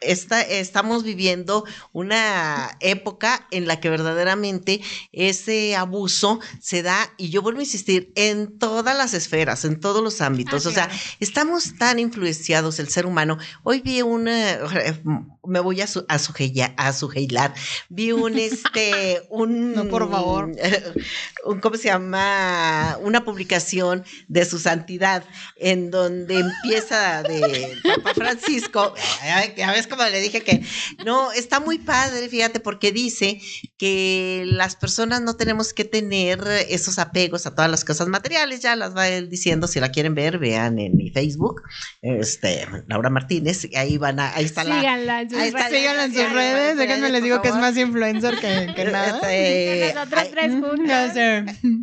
estamos 0.06 1.04
viviendo 1.04 1.65
una 1.91 2.78
época 2.80 3.47
en 3.52 3.67
la 3.67 3.80
que 3.80 3.89
verdaderamente 3.89 4.82
ese 5.12 5.76
abuso 5.76 6.39
se 6.60 6.84
da, 6.84 7.13
y 7.17 7.30
yo 7.30 7.41
vuelvo 7.41 7.60
a 7.60 7.63
insistir, 7.63 8.12
en 8.15 8.58
todas 8.58 8.97
las 8.97 9.13
esferas, 9.13 9.65
en 9.65 9.80
todos 9.80 10.04
los 10.04 10.21
ámbitos. 10.21 10.65
o 10.65 10.71
sea, 10.71 10.89
estamos 11.19 11.76
tan 11.78 11.99
influenciados 11.99 12.80
el 12.80 12.89
ser 12.89 13.06
humano. 13.06 13.38
Hoy 13.63 13.82
vi 13.82 14.02
una, 14.02 14.60
me 15.45 15.60
voy 15.60 15.82
a, 15.82 15.88
su, 15.88 16.06
a, 16.08 16.15
a 16.15 17.53
vi 17.89 18.12
un, 18.12 18.38
este, 18.38 19.21
un... 19.29 19.73
No, 19.73 19.86
por 19.86 20.10
favor. 20.10 20.51
Un, 21.45 21.60
¿Cómo 21.60 21.75
se 21.77 21.86
llama? 21.86 22.97
Una 23.01 23.25
publicación 23.25 24.03
de 24.27 24.45
su 24.45 24.60
santidad, 24.60 25.23
en 25.58 25.89
donde 25.91 26.39
empieza 26.39 27.23
de 27.23 27.75
Papa 27.84 28.13
Francisco, 28.13 28.93
a 29.21 29.71
ver, 29.71 29.88
como 29.89 30.03
le 30.03 30.21
dije 30.21 30.41
que 30.41 30.63
no, 31.06 31.32
está 31.32 31.60
muy 31.60 31.79
padre, 31.79 32.29
fíjate, 32.29 32.60
porque 32.60 32.91
dice 32.91 33.41
que 33.77 34.43
las 34.45 34.75
personas 34.75 35.21
no 35.21 35.36
tenemos 35.36 35.73
que 35.73 35.86
tener 35.86 36.45
esos 36.69 36.99
apegos 36.99 37.45
a 37.45 37.56
todas 37.56 37.69
las 37.69 37.84
cosas 37.84 38.08
materiales, 38.08 38.62
ya 38.62 38.75
las 38.75 38.95
va 38.95 39.08
él 39.08 39.29
diciendo, 39.29 39.67
si 39.67 39.79
la 39.79 39.91
quieren 39.91 40.15
ver, 40.15 40.38
vean 40.38 40.79
en 40.79 40.95
mi 40.95 41.10
Facebook, 41.10 41.63
este, 42.01 42.67
Laura 42.88 43.10
Martínez, 43.10 43.67
ahí 43.75 43.97
van 43.97 44.19
a, 44.19 44.34
ahí 44.36 44.45
está 44.45 44.63
Síganla 44.63 45.21
en 45.21 45.32
sus, 45.33 45.41
ahí 45.41 45.49
está, 45.49 45.69
síganla 45.69 46.05
en 46.05 46.13
sus 46.13 46.31
redes, 46.31 46.77
déjenme 46.77 47.09
les 47.09 47.23
digo 47.23 47.41
que 47.41 47.49
es 47.49 47.55
más 47.55 47.77
influencer 47.77 48.35
que, 48.39 48.73
que 48.75 48.85
nada. 48.85 49.19
Este, 49.31 49.93
Nosotros 49.93 50.27
tres 50.31 50.51
juntos. 50.51 50.93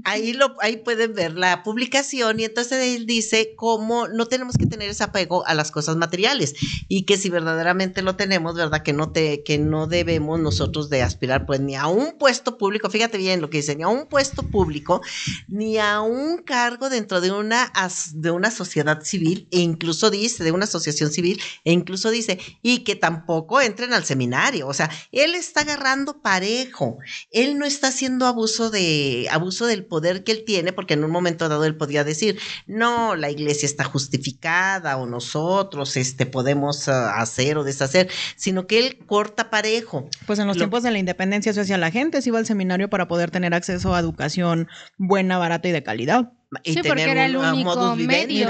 Ahí, 0.05 0.33
lo, 0.33 0.57
ahí 0.61 0.79
pueden 0.79 1.15
ver 1.15 1.35
la 1.35 1.63
publicación 1.63 2.41
y 2.41 2.45
entonces 2.45 2.97
él 2.97 3.07
dice 3.07 3.55
cómo 3.57 4.09
no 4.09 4.27
tenemos 4.27 4.57
que 4.57 4.67
tener 4.67 4.89
ese 4.91 5.05
apego 5.05 5.47
a 5.47 5.55
las 5.55 5.71
cosas 5.71 5.97
materiales 5.97 6.55
y 6.89 7.03
que 7.03 7.17
si 7.17 7.29
verdaderamente 7.29 8.03
lo 8.03 8.17
tenemos, 8.17 8.55
¿verdad? 8.55 8.83
Que 8.83 8.93
no 8.93 9.13
te, 9.13 9.43
que 9.43 9.59
no 9.59 9.87
debemos 9.87 10.41
nosotros 10.41 10.91
de 10.91 11.03
aspirar 11.03 11.47
pues 11.47 11.61
ni 11.61 11.77
a 11.77 11.87
un 11.87 12.13
puesto 12.19 12.59
público, 12.59 12.91
fíjate 12.91 13.19
bien 13.19 13.41
lo 13.41 13.51
que 13.51 13.59
dice, 13.59 13.77
ni 13.77 13.83
a 13.83 13.89
un 13.89 14.07
puesto 14.07 14.43
público, 14.43 15.01
ni 15.49 15.79
a 15.79 16.01
un 16.01 16.39
cargo 16.39 16.91
dentro 16.91 17.21
de 17.21 17.31
una, 17.31 17.73
de 18.15 18.31
una 18.31 18.51
sociedad 18.51 19.03
civil, 19.03 19.49
e 19.51 19.61
incluso 19.61 20.11
dice, 20.11 20.45
de 20.45 20.53
una 20.53 20.65
asociación 20.65 21.11
civil, 21.11 21.41
e 21.65 21.73
incluso 21.73 22.11
dice, 22.11 22.39
y 22.63 22.81
que 22.81 22.97
tampoco 22.97 23.40
entren 23.61 23.93
al 23.93 24.05
seminario. 24.05 24.67
O 24.69 24.75
sea, 24.75 24.91
él 25.13 25.35
está 25.35 25.63
agarrando 25.63 26.23
parejo. 26.23 26.99
Él 27.31 27.59
no 27.59 27.67
está 27.67 27.89
haciendo 27.89 28.27
abuso 28.27 28.71
de, 28.71 29.29
abuso 29.31 29.67
del 29.67 29.85
poder 29.85 30.25
que 30.25 30.33
él 30.33 30.45
tiene, 30.47 30.73
porque 30.73 30.95
en 30.95 31.05
un 31.05 31.11
momento 31.11 31.49
dado 31.49 31.65
él 31.65 31.77
podía 31.77 32.05
decir, 32.05 32.39
no, 32.67 33.17
la 33.17 33.31
iglesia 33.31 33.67
está 33.67 33.85
justificada, 33.85 34.97
o 34.97 35.07
nosotros, 35.07 35.97
este, 35.97 36.27
podemos 36.27 36.89
ah, 36.89 37.21
hacer 37.21 37.59
o 37.59 37.65
deshacer 37.65 37.81
hacer, 37.81 38.11
sino 38.37 38.67
que 38.67 38.79
él 38.79 38.99
corta 39.07 39.51
parejo. 39.51 40.09
Pues 40.27 40.39
en 40.39 40.47
los 40.47 40.57
tiempos 40.57 40.83
de 40.83 40.91
la 40.91 40.99
independencia 40.99 41.53
social 41.53 41.81
la 41.81 41.91
gente 41.91 42.23
se 42.23 42.29
iba 42.29 42.39
al 42.39 42.47
seminario 42.47 42.89
para 42.91 43.09
poder 43.09 43.31
tener 43.31 43.55
acceso 43.55 43.95
a 43.95 44.01
educación 44.01 44.69
buena, 44.97 45.39
barata 45.39 45.69
y 45.69 45.73
de 45.73 45.83
calidad. 45.83 46.33
Y 46.65 46.75
sí, 46.75 46.81
porque 46.85 47.05
era 47.05 47.27
el 47.27 47.37
único 47.37 47.95
medio. 47.97 48.49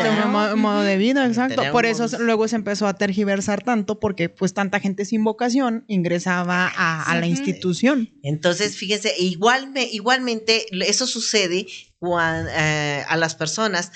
Un 0.55 0.61
modo 0.61 0.83
de 0.83 0.97
vida, 0.97 1.27
exacto. 1.27 1.63
Por 1.71 1.85
eso 1.85 2.07
luego 2.19 2.49
se 2.49 2.57
empezó 2.57 2.87
a 2.87 2.95
tergiversar 2.95 3.63
tanto, 3.63 4.01
porque 4.01 4.29
pues 4.29 4.55
tanta 4.55 4.81
gente 4.81 5.05
sin 5.05 5.23
vocación 5.23 5.85
ingresaba 5.87 6.71
a, 6.75 7.19
la 7.19 7.27
institución. 7.27 8.11
Entonces, 8.23 8.77
fíjense, 8.77 9.13
igual 9.19 9.73
igualmente 9.93 10.65
eso 10.87 11.07
sucede 11.07 11.67
eh, 11.67 13.05
a 13.07 13.17
las 13.17 13.35
personas 13.35 13.93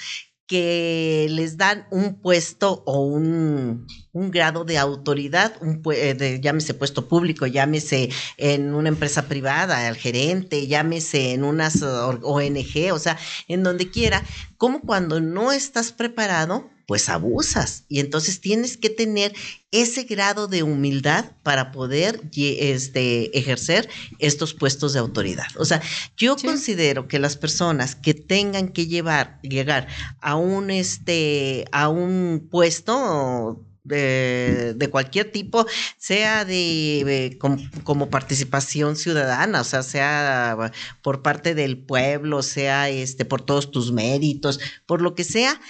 que 0.46 1.26
les 1.30 1.56
dan 1.56 1.86
un 1.90 2.20
puesto 2.20 2.82
o 2.86 3.00
un, 3.06 3.86
grado 4.12 4.64
de 4.64 4.78
autoridad, 4.78 5.54
un, 5.60 5.82
eh, 5.92 6.40
llámese 6.42 6.74
puesto 6.74 7.08
público, 7.08 7.46
llámese 7.46 8.10
en 8.36 8.74
una 8.74 8.88
empresa 8.88 9.26
privada, 9.26 9.86
al 9.86 9.96
gerente, 9.96 10.66
llámese 10.66 11.32
en 11.32 11.44
unas 11.44 11.82
ONG, 11.82 12.92
o 12.92 12.98
sea, 12.98 13.18
en 13.48 13.62
donde 13.62 13.90
quiera, 13.90 14.22
como 14.58 14.80
cuando 14.80 15.20
no 15.20 15.52
estás 15.52 15.92
preparado, 15.92 16.70
pues 16.86 17.08
abusas. 17.08 17.84
Y 17.88 18.00
entonces 18.00 18.40
tienes 18.40 18.76
que 18.76 18.90
tener 18.90 19.34
ese 19.70 20.04
grado 20.04 20.46
de 20.46 20.62
humildad 20.62 21.32
para 21.42 21.72
poder 21.72 22.20
este, 22.36 23.36
ejercer 23.36 23.88
estos 24.18 24.54
puestos 24.54 24.92
de 24.92 25.00
autoridad. 25.00 25.46
O 25.56 25.64
sea, 25.64 25.82
yo 26.16 26.36
considero 26.36 27.08
que 27.08 27.18
las 27.18 27.36
personas 27.36 27.94
que 27.96 28.14
tengan 28.14 28.68
que 28.68 28.86
llevar, 28.86 29.40
llegar 29.42 29.88
a 30.20 30.36
un, 30.36 30.70
este, 30.70 31.64
a 31.72 31.88
un 31.88 32.48
puesto 32.50 33.64
de, 33.84 34.88
cualquier 34.90 35.30
tipo, 35.30 35.66
sea 35.98 36.44
de, 36.44 37.38
como, 37.84 38.10
participación 38.10 38.96
ciudadana, 38.96 39.60
o 39.60 39.64
sea, 39.64 39.82
sea 39.82 40.72
por 41.02 41.22
parte 41.22 41.54
del 41.54 41.78
pueblo, 41.78 42.42
sea 42.42 42.88
este 42.88 43.24
por 43.24 43.42
todos 43.42 43.70
tus 43.70 43.92
méritos, 43.92 44.58
por 44.86 45.02
lo 45.02 45.14
que 45.14 45.24
sea, 45.24 45.60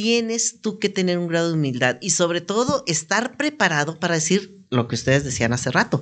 tienes 0.00 0.62
tú 0.62 0.78
que 0.78 0.88
tener 0.88 1.18
un 1.18 1.28
grado 1.28 1.48
de 1.48 1.54
humildad 1.54 1.98
y 2.00 2.10
sobre 2.10 2.40
todo 2.40 2.84
estar 2.86 3.36
preparado 3.36 4.00
para 4.00 4.14
decir 4.14 4.64
lo 4.70 4.88
que 4.88 4.94
ustedes 4.94 5.24
decían 5.24 5.52
hace 5.52 5.70
rato. 5.70 6.00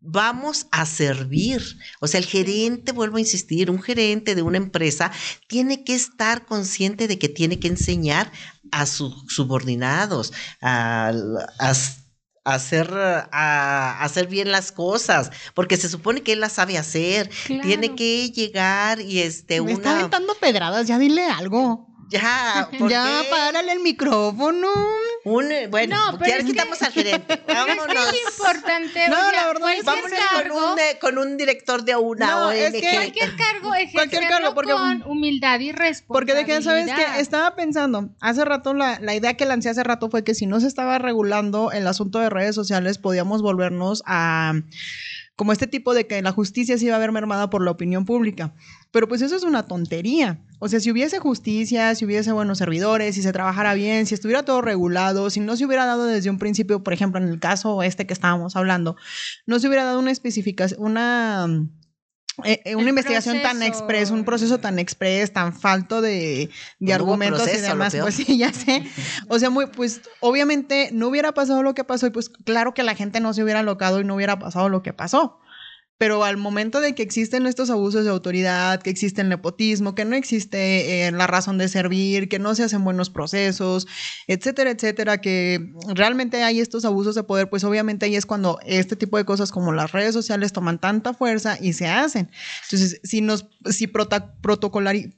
vamos 0.00 0.68
a 0.70 0.86
servir. 0.86 1.60
O 2.00 2.06
sea, 2.06 2.18
el 2.18 2.26
gerente, 2.26 2.92
vuelvo 2.92 3.16
a 3.16 3.20
insistir, 3.20 3.68
un 3.68 3.82
gerente 3.82 4.36
de 4.36 4.42
una 4.42 4.58
empresa 4.58 5.10
tiene 5.48 5.82
que 5.82 5.96
estar 5.96 6.46
consciente 6.46 7.08
de 7.08 7.18
que 7.18 7.28
tiene 7.28 7.58
que 7.58 7.66
enseñar 7.66 8.30
a 8.70 8.86
sus 8.86 9.24
subordinados, 9.28 10.32
a, 10.60 11.12
hacer, 12.44 12.94
a 12.94 14.04
hacer 14.04 14.28
bien 14.28 14.52
las 14.52 14.70
cosas, 14.70 15.32
porque 15.54 15.76
se 15.76 15.88
supone 15.88 16.22
que 16.22 16.34
él 16.34 16.40
las 16.40 16.52
sabe 16.52 16.78
hacer. 16.78 17.28
Tiene 17.62 17.96
que 17.96 18.30
llegar 18.30 19.00
y 19.00 19.18
este. 19.18 19.60
Me 19.62 19.72
está 19.72 19.98
aventando 19.98 20.34
pedradas, 20.34 20.86
ya 20.86 20.98
dile 20.98 21.26
algo. 21.26 21.85
Ya, 22.08 22.68
ya, 22.88 23.22
párale 23.30 23.72
el 23.72 23.80
micrófono. 23.80 24.68
Bueno, 25.24 26.18
ya 26.24 26.38
quitamos 26.44 26.80
al 26.82 26.92
gerente. 26.92 27.42
Vámonos. 27.48 28.12
Es 28.12 28.38
importante. 28.38 29.08
No, 29.08 29.32
la 29.32 29.46
verdad 29.48 29.68
vámonos 29.84 30.20
con, 30.32 30.50
un, 30.52 30.78
eh, 30.78 30.98
con 31.00 31.18
un 31.18 31.36
director 31.36 31.84
de 31.84 31.96
una 31.96 32.26
no, 32.26 32.50
Es 32.52 32.72
que 32.72 32.92
cualquier 32.92 33.36
cargo, 33.36 33.70
cualquier 33.92 34.28
cargo 34.28 34.54
porque, 34.54 34.72
con 34.72 35.02
humildad 35.02 35.58
y 35.58 35.72
responsabilidad. 35.72 36.06
Porque 36.06 36.34
de 36.34 36.44
que, 36.44 36.62
¿sabes 36.62 36.86
que 36.92 37.20
Estaba 37.20 37.56
pensando, 37.56 38.10
hace 38.20 38.44
rato, 38.44 38.72
la, 38.72 39.00
la 39.00 39.14
idea 39.14 39.34
que 39.34 39.46
lancé 39.46 39.70
hace 39.70 39.82
rato 39.82 40.08
fue 40.08 40.22
que 40.22 40.34
si 40.34 40.46
no 40.46 40.60
se 40.60 40.68
estaba 40.68 40.98
regulando 40.98 41.72
el 41.72 41.86
asunto 41.88 42.20
de 42.20 42.30
redes 42.30 42.54
sociales, 42.54 42.98
podíamos 42.98 43.42
volvernos 43.42 44.04
a 44.06 44.54
como 45.36 45.52
este 45.52 45.66
tipo 45.66 45.92
de 45.92 46.06
que 46.06 46.20
la 46.22 46.32
justicia 46.32 46.78
se 46.78 46.86
iba 46.86 46.96
a 46.96 46.98
ver 46.98 47.12
mermada 47.12 47.50
por 47.50 47.62
la 47.62 47.70
opinión 47.70 48.06
pública. 48.06 48.54
Pero 48.90 49.06
pues 49.06 49.20
eso 49.20 49.36
es 49.36 49.42
una 49.42 49.66
tontería. 49.66 50.40
O 50.58 50.68
sea, 50.68 50.80
si 50.80 50.90
hubiese 50.90 51.18
justicia, 51.18 51.94
si 51.94 52.06
hubiese 52.06 52.32
buenos 52.32 52.56
servidores, 52.56 53.14
si 53.14 53.22
se 53.22 53.32
trabajara 53.32 53.74
bien, 53.74 54.06
si 54.06 54.14
estuviera 54.14 54.44
todo 54.44 54.62
regulado, 54.62 55.28
si 55.28 55.40
no 55.40 55.56
se 55.56 55.66
hubiera 55.66 55.84
dado 55.84 56.06
desde 56.06 56.30
un 56.30 56.38
principio, 56.38 56.82
por 56.82 56.94
ejemplo, 56.94 57.20
en 57.20 57.28
el 57.28 57.38
caso 57.38 57.82
este 57.82 58.06
que 58.06 58.14
estábamos 58.14 58.56
hablando, 58.56 58.96
no 59.44 59.58
se 59.58 59.68
hubiera 59.68 59.84
dado 59.84 60.00
una 60.00 60.10
especificación, 60.10 60.80
una 60.82 61.46
eh, 62.44 62.60
eh, 62.64 62.76
una 62.76 62.90
investigación 62.90 63.40
tan 63.42 63.62
express, 63.62 64.10
un 64.10 64.24
proceso 64.24 64.58
tan 64.58 64.78
express, 64.78 65.32
tan 65.32 65.54
falto 65.54 66.00
de, 66.00 66.50
de 66.78 66.92
argumentos 66.92 67.48
y 67.52 67.60
demás, 67.60 67.96
pues 67.98 68.14
sí, 68.16 68.38
ya 68.38 68.52
sé. 68.52 68.84
O 69.28 69.38
sea, 69.38 69.50
muy, 69.50 69.66
pues 69.66 70.02
obviamente 70.20 70.90
no 70.92 71.08
hubiera 71.08 71.32
pasado 71.32 71.62
lo 71.62 71.74
que 71.74 71.84
pasó 71.84 72.06
y 72.06 72.10
pues 72.10 72.28
claro 72.28 72.74
que 72.74 72.82
la 72.82 72.94
gente 72.94 73.20
no 73.20 73.32
se 73.32 73.42
hubiera 73.42 73.62
locado 73.62 74.00
y 74.00 74.04
no 74.04 74.14
hubiera 74.14 74.38
pasado 74.38 74.68
lo 74.68 74.82
que 74.82 74.92
pasó. 74.92 75.40
Pero 75.98 76.24
al 76.24 76.36
momento 76.36 76.80
de 76.80 76.94
que 76.94 77.02
existen 77.02 77.46
estos 77.46 77.70
abusos 77.70 78.04
de 78.04 78.10
autoridad, 78.10 78.82
que 78.82 78.90
existe 78.90 79.22
el 79.22 79.28
nepotismo, 79.28 79.94
que 79.94 80.04
no 80.04 80.14
existe 80.14 81.06
eh, 81.06 81.12
la 81.12 81.26
razón 81.26 81.58
de 81.58 81.68
servir, 81.68 82.28
que 82.28 82.38
no 82.38 82.54
se 82.54 82.64
hacen 82.64 82.84
buenos 82.84 83.08
procesos, 83.10 83.86
etcétera, 84.26 84.70
etcétera, 84.70 85.20
que 85.20 85.72
realmente 85.94 86.42
hay 86.42 86.60
estos 86.60 86.84
abusos 86.84 87.14
de 87.14 87.22
poder, 87.22 87.48
pues 87.48 87.64
obviamente 87.64 88.06
ahí 88.06 88.16
es 88.16 88.26
cuando 88.26 88.58
este 88.66 88.96
tipo 88.96 89.16
de 89.16 89.24
cosas 89.24 89.52
como 89.52 89.72
las 89.72 89.92
redes 89.92 90.12
sociales 90.12 90.52
toman 90.52 90.78
tanta 90.78 91.14
fuerza 91.14 91.56
y 91.60 91.72
se 91.72 91.86
hacen. 91.86 92.30
Entonces, 92.64 93.00
si 93.02 93.20
nos, 93.20 93.46
si 93.70 93.86
protocolarizamos. 93.86 95.14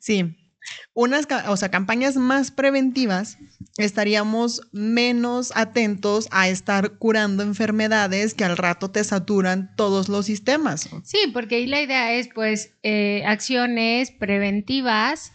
Sí 0.00 0.36
unas 0.94 1.28
o 1.46 1.56
sea, 1.56 1.70
campañas 1.70 2.16
más 2.16 2.50
preventivas, 2.50 3.38
estaríamos 3.76 4.62
menos 4.72 5.52
atentos 5.54 6.28
a 6.30 6.48
estar 6.48 6.98
curando 6.98 7.42
enfermedades 7.42 8.34
que 8.34 8.44
al 8.44 8.56
rato 8.56 8.90
te 8.90 9.04
saturan 9.04 9.74
todos 9.76 10.08
los 10.08 10.26
sistemas. 10.26 10.88
Sí, 11.04 11.18
porque 11.32 11.56
ahí 11.56 11.66
la 11.66 11.82
idea 11.82 12.12
es 12.14 12.28
pues 12.34 12.72
eh, 12.82 13.22
acciones 13.26 14.10
preventivas 14.10 15.32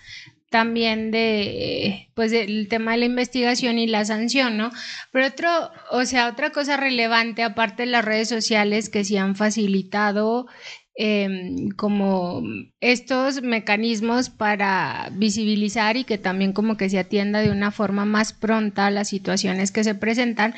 también 0.53 1.09
de 1.09 2.09
pues 2.13 2.31
el 2.31 2.67
tema 2.67 2.91
de 2.91 2.99
la 2.99 3.05
investigación 3.05 3.79
y 3.79 3.87
la 3.87 4.05
sanción, 4.05 4.55
¿no? 4.55 4.69
Pero 5.11 5.25
otro, 5.25 5.49
o 5.89 6.05
sea, 6.05 6.27
otra 6.27 6.51
cosa 6.51 6.77
relevante 6.77 7.41
aparte 7.41 7.83
de 7.83 7.87
las 7.87 8.05
redes 8.05 8.29
sociales 8.29 8.89
que 8.89 9.03
sí 9.03 9.17
han 9.17 9.35
facilitado 9.35 10.45
Em, 10.95 11.69
como 11.71 12.43
estos 12.79 13.41
mecanismos 13.41 14.29
para 14.29 15.09
visibilizar 15.13 15.97
y 15.97 16.03
que 16.03 16.19
también 16.19 16.53
como 16.53 16.77
que 16.77 16.87
se 16.87 16.99
atienda 16.99 17.39
de 17.39 17.49
una 17.49 17.71
forma 17.71 18.05
más 18.05 18.31
pronta 18.31 18.85
a 18.85 18.91
las 18.91 19.07
situaciones 19.07 19.71
que 19.71 19.83
se 19.83 19.95
presentan. 19.95 20.53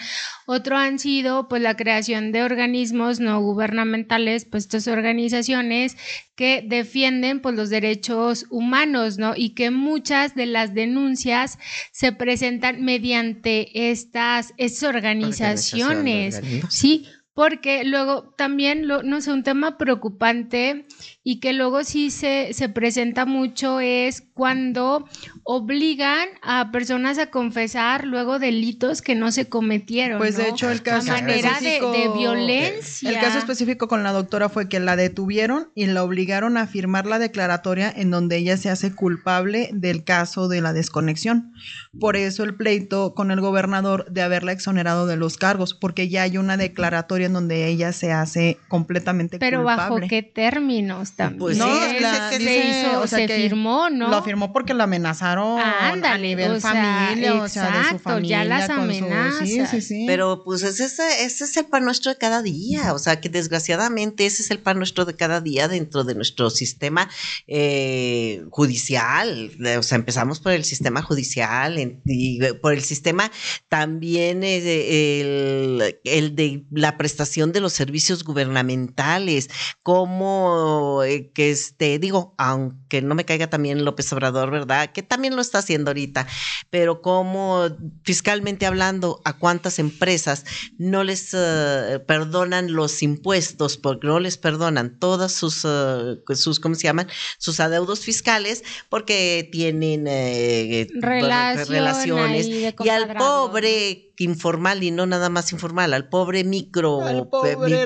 Otro 0.45 0.75
han 0.75 0.99
sido 0.99 1.47
pues 1.47 1.61
la 1.61 1.77
creación 1.77 2.33
de 2.33 2.43
organismos 2.43 3.21
no 3.21 3.39
gubernamentales, 3.39 4.43
pues 4.43 4.65
estas 4.65 4.89
organizaciones 4.89 5.95
que 6.35 6.65
defienden 6.67 7.39
pues 7.39 7.55
los 7.55 7.69
derechos 7.69 8.45
humanos, 8.49 9.17
¿no? 9.17 9.35
Y 9.37 9.51
que 9.51 9.71
muchas 9.71 10.35
de 10.35 10.47
las 10.47 10.73
denuncias 10.73 11.59
se 11.93 12.11
presentan 12.11 12.83
mediante 12.83 13.89
estas, 13.89 14.53
estas 14.57 14.83
organizaciones, 14.83 16.41
¿sí? 16.69 17.07
Porque 17.35 17.83
luego 17.83 18.33
también, 18.37 18.87
lo, 18.87 19.03
no 19.03 19.21
sé, 19.21 19.31
un 19.31 19.43
tema 19.43 19.77
preocupante 19.77 20.87
y 21.27 21.39
que 21.39 21.53
luego 21.53 21.83
sí 21.83 22.11
se, 22.11 22.53
se 22.53 22.69
presenta 22.69 23.25
mucho 23.25 23.79
es 23.79 24.21
cuando 24.35 25.09
obligan 25.41 26.27
a 26.43 26.71
personas 26.71 27.17
a 27.17 27.31
confesar 27.31 28.05
luego 28.05 28.37
delitos 28.37 29.01
que 29.01 29.15
no 29.15 29.31
se 29.31 29.49
cometieron. 29.49 30.19
Pues 30.19 30.37
de 30.37 30.49
hecho 30.49 30.69
el 30.69 30.83
caso 30.83 31.11
manera 31.11 31.59
de, 31.59 31.79
violencia. 32.15 33.09
El 33.09 33.19
caso 33.19 33.39
específico 33.39 33.87
con 33.87 34.03
la 34.03 34.11
doctora 34.11 34.49
fue 34.49 34.69
que 34.69 34.79
la 34.79 34.95
detuvieron 34.95 35.71
y 35.73 35.87
la 35.87 36.03
obligaron 36.03 36.57
a 36.57 36.67
firmar 36.67 37.07
la 37.07 37.17
declaratoria 37.17 37.91
en 37.95 38.11
donde 38.11 38.37
ella 38.37 38.55
se 38.57 38.69
hace 38.69 38.93
culpable 38.93 39.71
del 39.73 40.03
caso 40.03 40.47
de 40.47 40.61
la 40.61 40.73
desconexión. 40.73 41.53
Por 41.99 42.17
eso 42.17 42.43
el 42.43 42.53
pleito 42.53 43.15
con 43.15 43.31
el 43.31 43.41
gobernador 43.41 44.05
de 44.11 44.21
haberla 44.21 44.51
exonerado 44.51 45.07
de 45.07 45.15
los 45.17 45.37
cargos, 45.37 45.73
porque 45.73 46.07
ya 46.07 46.21
hay 46.21 46.37
una 46.37 46.55
declaratoria 46.55 47.25
en 47.25 47.33
donde 47.33 47.65
ella 47.65 47.93
se 47.93 48.11
hace 48.11 48.59
completamente 48.67 49.39
Pero 49.39 49.63
culpable. 49.63 49.83
Pero 49.85 49.95
bajo 49.95 50.07
qué 50.07 50.21
términos 50.21 51.14
también. 51.15 51.39
Pues 51.39 51.57
no, 51.57 51.65
se, 51.65 51.97
hizo, 52.43 53.01
o 53.01 53.07
sea, 53.07 53.19
se 53.19 53.27
firmó, 53.27 53.89
¿no? 53.89 54.09
Lo 54.09 54.23
firmó 54.23 54.51
porque 54.51 54.73
la 54.73 54.83
amenazaron 54.83 55.59
a 55.59 56.17
nivel 56.17 56.59
familia, 56.61 57.35
o 57.35 57.47
sea, 57.47 57.83
de 57.83 57.89
su 57.89 57.99
familia. 57.99 58.43
Ya 58.43 58.45
las 58.45 58.69
amenazas. 58.69 59.47
Sí, 59.47 59.65
sí, 59.65 59.81
sí. 59.81 60.03
Pero 60.07 60.43
pues 60.43 60.63
ese, 60.63 60.85
ese 60.85 61.43
es 61.43 61.57
el 61.57 61.65
pan 61.65 61.85
nuestro 61.85 62.11
de 62.11 62.17
cada 62.17 62.41
día, 62.41 62.93
o 62.93 62.99
sea, 62.99 63.21
que 63.21 63.29
desgraciadamente 63.29 64.25
ese 64.25 64.43
es 64.43 64.51
el 64.51 64.59
pan 64.59 64.77
nuestro 64.77 65.05
de 65.05 65.15
cada 65.15 65.41
día 65.41 65.67
dentro 65.67 66.03
de 66.03 66.15
nuestro 66.15 66.49
sistema 66.49 67.09
eh, 67.47 68.43
judicial. 68.49 69.51
O 69.77 69.83
sea, 69.83 69.95
empezamos 69.95 70.39
por 70.39 70.51
el 70.51 70.65
sistema 70.65 71.01
judicial 71.01 71.79
y 72.05 72.39
por 72.61 72.73
el 72.73 72.83
sistema 72.83 73.31
también 73.69 74.43
eh, 74.43 75.21
el, 75.21 75.99
el 76.03 76.35
de 76.35 76.65
la 76.71 76.97
prestación 76.97 77.51
de 77.51 77.61
los 77.61 77.73
servicios 77.73 78.23
gubernamentales, 78.23 79.49
como 79.81 81.04
eh, 81.05 81.31
que 81.33 81.51
este, 81.51 81.99
digo, 81.99 82.35
aunque 82.37 83.01
no 83.01 83.15
me 83.15 83.25
caiga 83.25 83.47
también 83.49 83.85
López 83.85 84.11
Obrador, 84.13 84.51
¿verdad? 84.51 84.91
Que 84.91 85.03
también 85.03 85.35
lo 85.35 85.41
está 85.41 85.59
haciendo 85.59 85.91
ahorita, 85.91 86.27
pero 86.69 87.01
como 87.01 87.67
fiscalmente 88.03 88.65
hablando, 88.65 89.21
¿a 89.23 89.37
cuántas 89.37 89.79
empresas 89.79 90.45
no 90.77 91.03
les 91.03 91.33
eh, 91.33 91.99
perdonan 92.07 92.73
los 92.73 93.01
impuestos 93.03 93.77
porque 93.77 94.07
no 94.07 94.19
les 94.19 94.37
perdonan 94.37 94.99
todas 94.99 95.31
sus, 95.31 95.63
eh, 95.65 96.17
sus 96.35 96.59
¿cómo 96.59 96.75
se 96.75 96.83
llaman? 96.83 97.07
Sus 97.37 97.59
adeudos 97.59 98.01
fiscales 98.01 98.63
porque 98.89 99.47
tienen 99.51 100.05
relaciones 101.67 102.47
y 102.47 102.89
al 102.89 103.15
pobre 103.15 104.11
informal 104.17 104.83
y 104.83 104.91
no 104.91 105.05
nada 105.05 105.29
más 105.29 105.51
informal, 105.51 105.93
al 105.93 106.07
pobre 106.09 106.43
micro, 106.43 107.01
al 107.01 107.27
pobre 107.27 107.85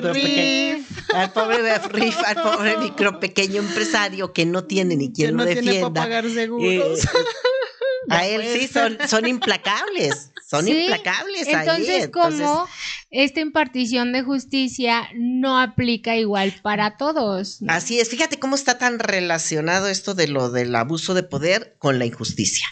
al 1.14 1.32
pobre 1.32 1.70
al 1.70 2.42
pobre 2.42 2.76
micro 2.78 3.20
pequeño 3.20 3.60
empresario 3.60 4.32
que 4.32 4.46
no 4.46 4.64
tiene 4.64 4.96
ni 4.96 5.12
quien 5.12 5.36
lo 5.36 5.44
defienda. 5.44 6.02
pagar 6.02 6.28
seguros. 6.30 7.04
Eh, 7.04 7.08
a 8.08 8.26
él 8.26 8.42
sí 8.52 8.66
son, 8.66 8.98
son 9.08 9.26
implacables, 9.26 10.30
son 10.48 10.66
implacables. 10.66 11.46
Entonces, 11.46 12.04
ahí. 12.04 12.10
como 12.10 12.66
esta 13.10 13.40
impartición 13.40 14.12
de 14.12 14.22
justicia 14.22 15.08
no 15.14 15.58
aplica 15.58 16.16
igual 16.16 16.54
para 16.62 16.96
todos. 16.96 17.58
Así 17.68 18.00
es, 18.00 18.08
fíjate 18.08 18.38
cómo 18.38 18.56
está 18.56 18.78
tan 18.78 18.98
relacionado 18.98 19.88
esto 19.88 20.14
de 20.14 20.28
lo 20.28 20.50
del 20.50 20.74
abuso 20.74 21.14
de 21.14 21.22
poder 21.22 21.76
con 21.78 21.98
la 21.98 22.06
injusticia. 22.06 22.66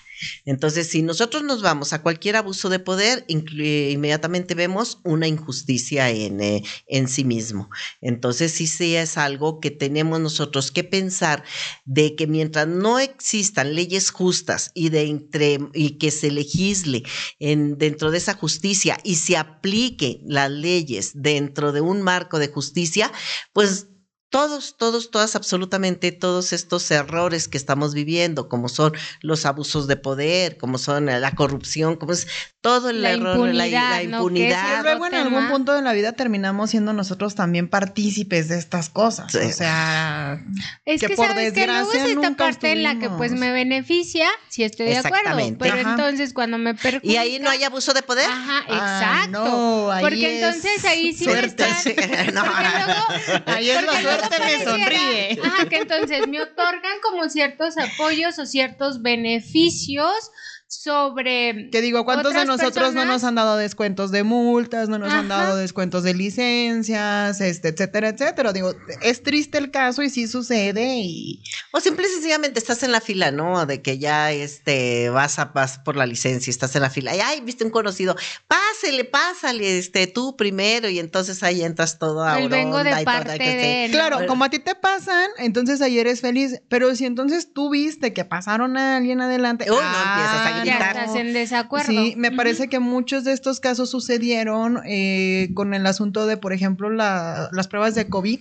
Entonces, 0.45 0.89
si 0.89 1.03
nosotros 1.03 1.43
nos 1.43 1.63
vamos 1.63 1.93
a 1.93 2.03
cualquier 2.03 2.37
abuso 2.37 2.69
de 2.69 2.79
poder, 2.79 3.25
inmediatamente 3.29 4.55
vemos 4.55 5.01
una 5.05 5.27
injusticia 5.27 6.11
en, 6.11 6.41
eh, 6.41 6.63
en 6.87 7.09
sí 7.09 7.25
mismo. 7.25 7.71
Entonces, 8.01 8.53
sí, 8.53 8.67
sí 8.67 8.97
es 8.97 9.17
algo 9.17 9.61
que 9.61 9.71
tenemos 9.71 10.21
nosotros 10.21 10.71
que 10.71 10.85
pensar 10.85 11.45
de 11.85 12.17
que 12.17 12.27
mientras 12.27 12.67
no 12.67 12.99
existan 12.99 13.75
leyes 13.75 14.11
justas 14.11 14.71
y, 14.75 14.89
de 14.89 15.03
entre, 15.03 15.59
y 15.75 15.99
que 15.99 16.11
se 16.11 16.31
legisle 16.31 17.03
en, 17.39 17.79
dentro 17.79 18.11
de 18.11 18.19
esa 18.19 18.35
justicia 18.35 18.99
y 19.05 19.17
se 19.17 19.37
aplique 19.37 20.21
las 20.25 20.51
leyes 20.51 21.13
dentro 21.15 21.73
de 21.73 21.81
un 21.81 22.03
marco 22.03 22.39
de 22.39 22.49
justicia, 22.49 23.13
pues 23.53 23.89
todos, 24.31 24.77
todos, 24.77 25.11
todas, 25.11 25.37
absolutamente 25.37 26.13
todos 26.13 26.53
estos 26.53 26.91
errores 26.91 27.49
que 27.49 27.57
estamos 27.57 27.95
viviendo, 27.95 28.49
como 28.49 28.69
son 28.69 28.93
los 29.23 29.47
abusos 29.47 29.87
de 29.87 29.97
poder, 29.97 30.59
como 30.59 30.77
son 30.77 31.07
la 31.07 31.31
corrupción, 31.33 31.97
como 31.97 32.13
es 32.13 32.27
todo 32.61 32.91
el 32.91 33.03
error, 33.05 33.55
la, 33.55 34.03
impunidad. 34.03 34.83
luego 34.83 35.07
en 35.07 35.15
algún 35.15 35.49
punto 35.49 35.73
de 35.73 35.81
la 35.81 35.93
vida 35.95 36.13
terminamos 36.13 36.71
siendo 36.71 36.93
nosotros 36.93 37.35
también 37.35 37.69
partícipes 37.69 38.49
de 38.49 38.59
estas 38.59 38.91
cosas. 38.91 39.35
O 39.35 39.53
sea, 39.53 40.45
es 40.85 41.01
que, 41.01 41.11
por 41.11 41.29
sabes 41.29 41.55
que 41.55 41.67
luego 41.67 41.93
es 41.93 42.03
esta 42.03 42.37
parte 42.37 42.73
en 42.73 42.83
la 42.83 42.99
que 42.99 43.09
pues 43.09 43.33
me 43.33 43.51
beneficia, 43.51 44.29
si 44.49 44.63
estoy 44.65 44.89
de 44.89 44.99
acuerdo, 44.99 45.57
pero 45.59 45.79
entonces 45.79 46.35
cuando 46.35 46.59
me 46.59 46.75
perjudica. 46.75 47.13
Y 47.13 47.17
ahí 47.17 47.39
no 47.39 47.49
hay 47.49 47.65
abuso 47.65 47.95
de 47.95 48.03
poder. 48.03 48.29
Ajá, 48.29 48.65
ah, 48.69 49.25
exacto. 49.25 49.91
porque 50.03 50.37
entonces 50.37 50.85
ahí 50.85 51.15
sí 51.15 51.25
suerte, 51.25 51.65
no. 52.35 52.43
luego, 52.43 53.43
ahí 53.47 53.71
es 53.71 53.87
la 53.87 54.03
suerte 54.03 54.18
me 54.41 54.65
sonríe. 54.65 55.39
Ajá, 55.43 55.69
que 55.69 55.79
entonces 55.79 56.27
me 56.29 56.41
otorgan 56.41 57.01
como 57.03 57.29
ciertos 57.29 57.77
apoyos 57.79 58.39
o 58.39 58.47
ciertos 58.47 59.03
beneficios 59.03 60.31
sobre. 60.69 61.71
Que 61.71 61.81
digo, 61.81 62.05
¿cuántos 62.05 62.35
de 62.35 62.45
nosotros 62.45 62.95
no 62.95 63.05
nos 63.05 63.25
han 63.25 63.35
dado 63.35 63.57
descuentos 63.57 64.11
de 64.11 64.23
multas, 64.23 64.89
no 64.89 64.99
nos 64.99 65.13
han 65.13 65.29
dado 65.29 65.57
descuentos 65.57 66.03
de 66.03 66.15
licencias, 66.15 67.41
este, 67.41 67.69
etcétera, 67.69 68.11
etcétera? 68.11 68.53
Digo, 68.53 68.75
es 69.03 69.23
triste 69.23 69.59
el 69.59 69.71
caso 69.71 70.03
y 70.03 70.11
sí 70.11 70.29
sucede 70.29 70.99
y. 70.99 71.43
O 71.73 71.81
simple 71.81 72.07
y 72.07 72.11
sencillamente 72.11 72.59
estás 72.59 72.83
en 72.83 72.93
la 72.93 73.01
fila, 73.01 73.31
¿no? 73.31 73.65
De 73.67 73.83
que 73.83 73.99
ya 73.99 74.31
este, 74.33 75.09
vas 75.09 75.39
a 75.39 75.53
pasar 75.53 75.85
por 75.85 75.97
la 75.97 76.07
licencia 76.07 76.51
y 76.51 76.53
estás 76.53 76.77
en 76.77 76.83
la 76.83 76.91
fila. 76.91 77.17
Y 77.17 77.21
ay, 77.21 77.41
viste 77.41 77.65
un 77.65 77.71
conocido, 77.71 78.15
pásale, 78.47 79.05
pásale, 79.05 79.79
este, 79.79 80.07
tú 80.07 80.37
primero, 80.37 80.89
y 80.89 80.99
entonces 80.99 81.43
ahí 81.43 81.63
entras 81.63 81.99
todo 81.99 82.23
a 82.23 82.39
El 82.39 82.49
vengo 82.49 82.85
de 82.85 83.05
parte 83.05 83.39
de 83.39 83.89
Claro, 83.91 84.27
como 84.27 84.45
a 84.45 84.51
ti 84.51 84.59
te 84.59 84.75
pasan, 84.75 85.31
entonces 85.39 85.81
ahí 85.81 85.99
eres 85.99 86.21
feliz. 86.21 86.61
Pero 86.69 86.95
si 86.95 87.07
entonces 87.07 87.53
tú 87.53 87.71
viste 87.71 88.13
que 88.13 88.25
pasaron 88.25 88.77
a 88.77 88.97
alguien 88.97 89.21
adelante. 89.21 89.65
Uy, 89.71 89.77
no 89.77 90.13
empiezas 90.13 90.47
a 90.47 90.58
ya 90.65 90.79
estás 90.79 91.15
en 91.15 91.33
desacuerdo. 91.33 91.91
Sí, 91.91 92.15
me 92.17 92.31
parece 92.31 92.69
que 92.69 92.79
muchos 92.79 93.25
de 93.25 93.33
estos 93.33 93.61
casos 93.61 93.91
sucedieron 93.91 94.81
eh, 94.87 95.51
con 95.55 95.75
el 95.75 95.87
asunto 95.87 96.27
de, 96.27 96.37
por 96.37 96.53
ejemplo, 96.53 96.91
las 96.91 97.69
pruebas 97.69 97.95
de 97.95 98.09
COVID 98.09 98.41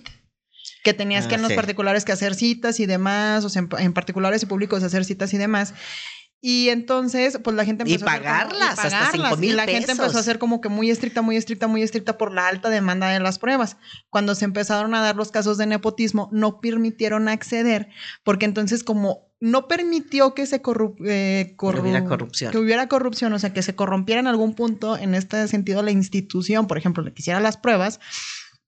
que 0.84 0.94
tenías 0.94 1.26
que 1.26 1.34
en 1.34 1.44
ah, 1.44 1.48
los 1.48 1.52
particulares 1.54 2.04
que 2.04 2.12
hacer 2.12 2.34
citas 2.34 2.80
y 2.80 2.86
demás, 2.86 3.44
o 3.44 3.48
sea, 3.48 3.66
en, 3.78 3.92
particulares 3.92 4.42
y 4.42 4.46
públicos 4.46 4.82
hacer 4.82 5.04
citas 5.04 5.34
y 5.34 5.38
demás. 5.38 5.74
Y 6.40 6.68
entonces, 6.68 7.40
pues 7.42 7.56
la 7.56 7.64
gente 7.64 7.82
empezó 7.82 8.04
a 8.04 8.12
pagarlas, 8.12 8.78
hasta 8.78 9.10
cinco 9.10 9.36
mil 9.38 9.50
Y 9.50 9.54
la 9.54 9.66
gente 9.66 9.90
empezó 9.90 10.18
a 10.18 10.22
ser 10.22 10.38
como 10.38 10.60
que 10.60 10.68
muy 10.68 10.88
estricta, 10.88 11.20
muy 11.20 11.36
estricta, 11.36 11.66
muy 11.66 11.82
estricta 11.82 12.16
por 12.16 12.32
la 12.32 12.46
alta 12.46 12.70
demanda 12.70 13.08
de 13.08 13.18
las 13.18 13.40
pruebas. 13.40 13.76
Cuando 14.08 14.36
se 14.36 14.44
empezaron 14.44 14.94
a 14.94 15.02
dar 15.02 15.16
los 15.16 15.32
casos 15.32 15.58
de 15.58 15.66
nepotismo, 15.66 16.28
no 16.32 16.60
permitieron 16.60 17.28
acceder, 17.28 17.88
porque 18.22 18.44
entonces 18.44 18.84
como 18.84 19.27
no 19.40 19.68
permitió 19.68 20.34
que 20.34 20.46
se 20.46 20.56
eh, 20.56 21.56
hubiera 21.58 22.04
corrupción. 22.04 22.52
Que 22.52 22.58
hubiera 22.58 22.88
corrupción, 22.88 23.32
o 23.32 23.38
sea, 23.38 23.52
que 23.52 23.62
se 23.62 23.74
corrompiera 23.74 24.20
en 24.20 24.26
algún 24.26 24.54
punto, 24.54 24.96
en 24.96 25.14
este 25.14 25.46
sentido, 25.48 25.82
la 25.82 25.92
institución, 25.92 26.66
por 26.66 26.78
ejemplo, 26.78 27.02
le 27.02 27.12
quisiera 27.12 27.38
las 27.40 27.56
pruebas, 27.56 28.00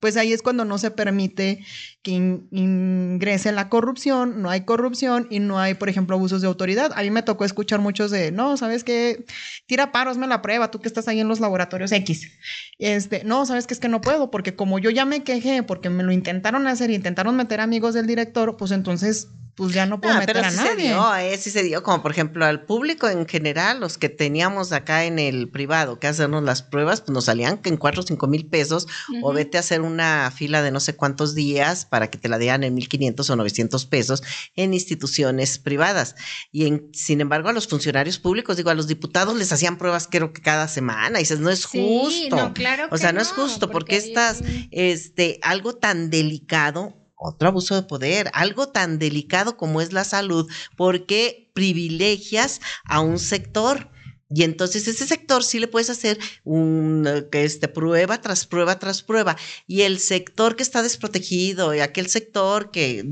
pues 0.01 0.17
ahí 0.17 0.33
es 0.33 0.41
cuando 0.41 0.65
no 0.65 0.79
se 0.79 0.91
permite 0.91 1.63
que 2.03 2.13
ingrese 2.13 3.53
la 3.53 3.69
corrupción, 3.69 4.41
no 4.41 4.49
hay 4.49 4.63
corrupción 4.63 5.27
y 5.29 5.41
no 5.41 5.59
hay, 5.59 5.75
por 5.75 5.91
ejemplo, 5.91 6.17
abusos 6.17 6.41
de 6.41 6.47
autoridad. 6.47 6.93
A 6.95 7.03
mí 7.03 7.11
me 7.11 7.23
tocó 7.23 7.45
escuchar 7.45 7.81
muchos 7.81 8.11
de, 8.11 8.33
no, 8.33 8.57
¿sabes 8.57 8.83
qué? 8.83 9.27
Tira 9.67 9.93
paro, 9.93 10.11
hazme 10.11 10.27
la 10.27 10.41
prueba, 10.41 10.71
tú 10.71 10.81
que 10.81 10.89
estás 10.89 11.07
ahí 11.07 11.21
en 11.21 11.29
los 11.29 11.39
laboratorios 11.39 11.93
X. 11.93 12.31
Este, 12.79 13.25
no, 13.25 13.45
¿sabes 13.45 13.67
qué? 13.67 13.75
Es 13.75 13.81
que 13.81 13.89
no 13.89 14.01
puedo, 14.01 14.31
porque 14.31 14.57
como 14.57 14.79
yo 14.79 14.89
ya 14.89 15.05
me 15.05 15.23
quejé, 15.23 15.63
porque 15.63 15.91
me 15.91 16.03
lo 16.03 16.13
intentaron 16.13 16.67
hacer, 16.67 16.91
intentaron 16.91 17.37
meter 17.37 17.61
amigos 17.61 17.93
del 17.93 18.07
director, 18.07 18.57
pues 18.57 18.71
entonces 18.71 19.29
pues 19.55 19.75
ya 19.75 19.87
no 19.87 20.01
puedo 20.01 20.15
ah, 20.15 20.21
meter 20.21 20.39
a 20.39 20.51
nadie. 20.51 20.71
Se 20.71 20.77
dio, 20.77 21.17
eh, 21.17 21.37
sí 21.39 21.51
se 21.51 21.63
dio, 21.63 21.83
como 21.83 22.03
por 22.03 22.13
ejemplo 22.13 22.45
al 22.45 22.65
público 22.65 23.09
en 23.09 23.27
general, 23.27 23.81
los 23.81 23.99
que 23.99 24.09
teníamos 24.09 24.73
acá 24.73 25.05
en 25.05 25.19
el 25.19 25.49
privado 25.49 25.99
que 25.99 26.07
hacernos 26.07 26.43
las 26.43 26.63
pruebas, 26.63 27.01
pues 27.01 27.11
nos 27.11 27.25
salían 27.25 27.61
en 27.65 27.77
cuatro 27.77 28.03
o 28.03 28.07
cinco 28.07 28.27
mil 28.27 28.47
pesos, 28.47 28.87
o 29.23 29.33
vete 29.33 29.57
a 29.57 29.61
hacer 29.61 29.81
una 29.81 30.31
fila 30.31 30.63
de 30.63 30.71
no 30.71 30.81
sé 30.81 30.97
cuántos 30.97 31.35
días 31.35 31.85
para 31.85 32.11
que 32.11 32.19
te 32.19 32.29
la 32.29 32.39
dieran 32.39 32.65
en 32.65 32.75
1500 32.75 33.31
o 33.31 33.37
900 33.37 33.87
pesos 33.87 34.23
en 34.57 34.75
instituciones 34.75 35.59
privadas. 35.59 36.17
Y 36.53 36.67
en, 36.67 36.91
sin 36.93 37.21
embargo, 37.21 37.49
a 37.49 37.53
los 37.53 37.69
funcionarios 37.69 38.19
públicos, 38.19 38.57
digo, 38.57 38.71
a 38.71 38.75
los 38.75 38.87
diputados 38.87 39.37
les 39.37 39.53
hacían 39.53 39.79
pruebas 39.79 40.09
creo 40.11 40.33
que 40.33 40.43
cada 40.43 40.69
semana, 40.69 41.19
y 41.19 41.23
dices, 41.23 41.41
no 41.41 41.51
es 41.51 41.65
justo. 41.65 42.37
No, 42.37 42.55
claro 42.55 42.89
o 42.91 42.99
sea, 42.99 43.13
no, 43.13 43.21
es 43.21 43.29
justo, 43.29 43.71
porque, 43.71 43.97
estás, 43.97 44.43
este, 44.71 45.39
algo 45.43 45.75
tan 45.75 46.11
delicado 46.11 47.00
otro 47.21 47.49
abuso 47.49 47.75
de 47.75 47.83
poder, 47.83 48.31
algo 48.33 48.69
tan 48.69 48.99
delicado 48.99 49.57
como 49.57 49.81
es 49.81 49.93
la 49.93 50.05
salud, 50.05 50.51
porque 50.77 51.51
privilegias 51.55 52.61
a 52.85 53.01
un 53.01 53.19
sector. 53.19 53.91
Y 54.33 54.45
entonces 54.45 54.87
ese 54.87 55.09
sector 55.09 55.43
sí 55.43 55.59
le 55.59 55.67
puedes 55.67 55.91
hacer 55.91 56.17
un, 56.45 57.27
este, 57.33 57.67
prueba 57.67 58.21
tras 58.21 58.47
prueba 58.47 58.79
tras 58.79 59.03
prueba. 59.03 59.37
Y 59.67 59.83
el 59.83 59.99
sector 59.99 60.55
que 60.55 60.63
está 60.63 60.85
desprotegido, 60.85 61.75
y 61.75 61.81
aquel 61.81 62.07
sector 62.07 62.71
que, 62.71 63.03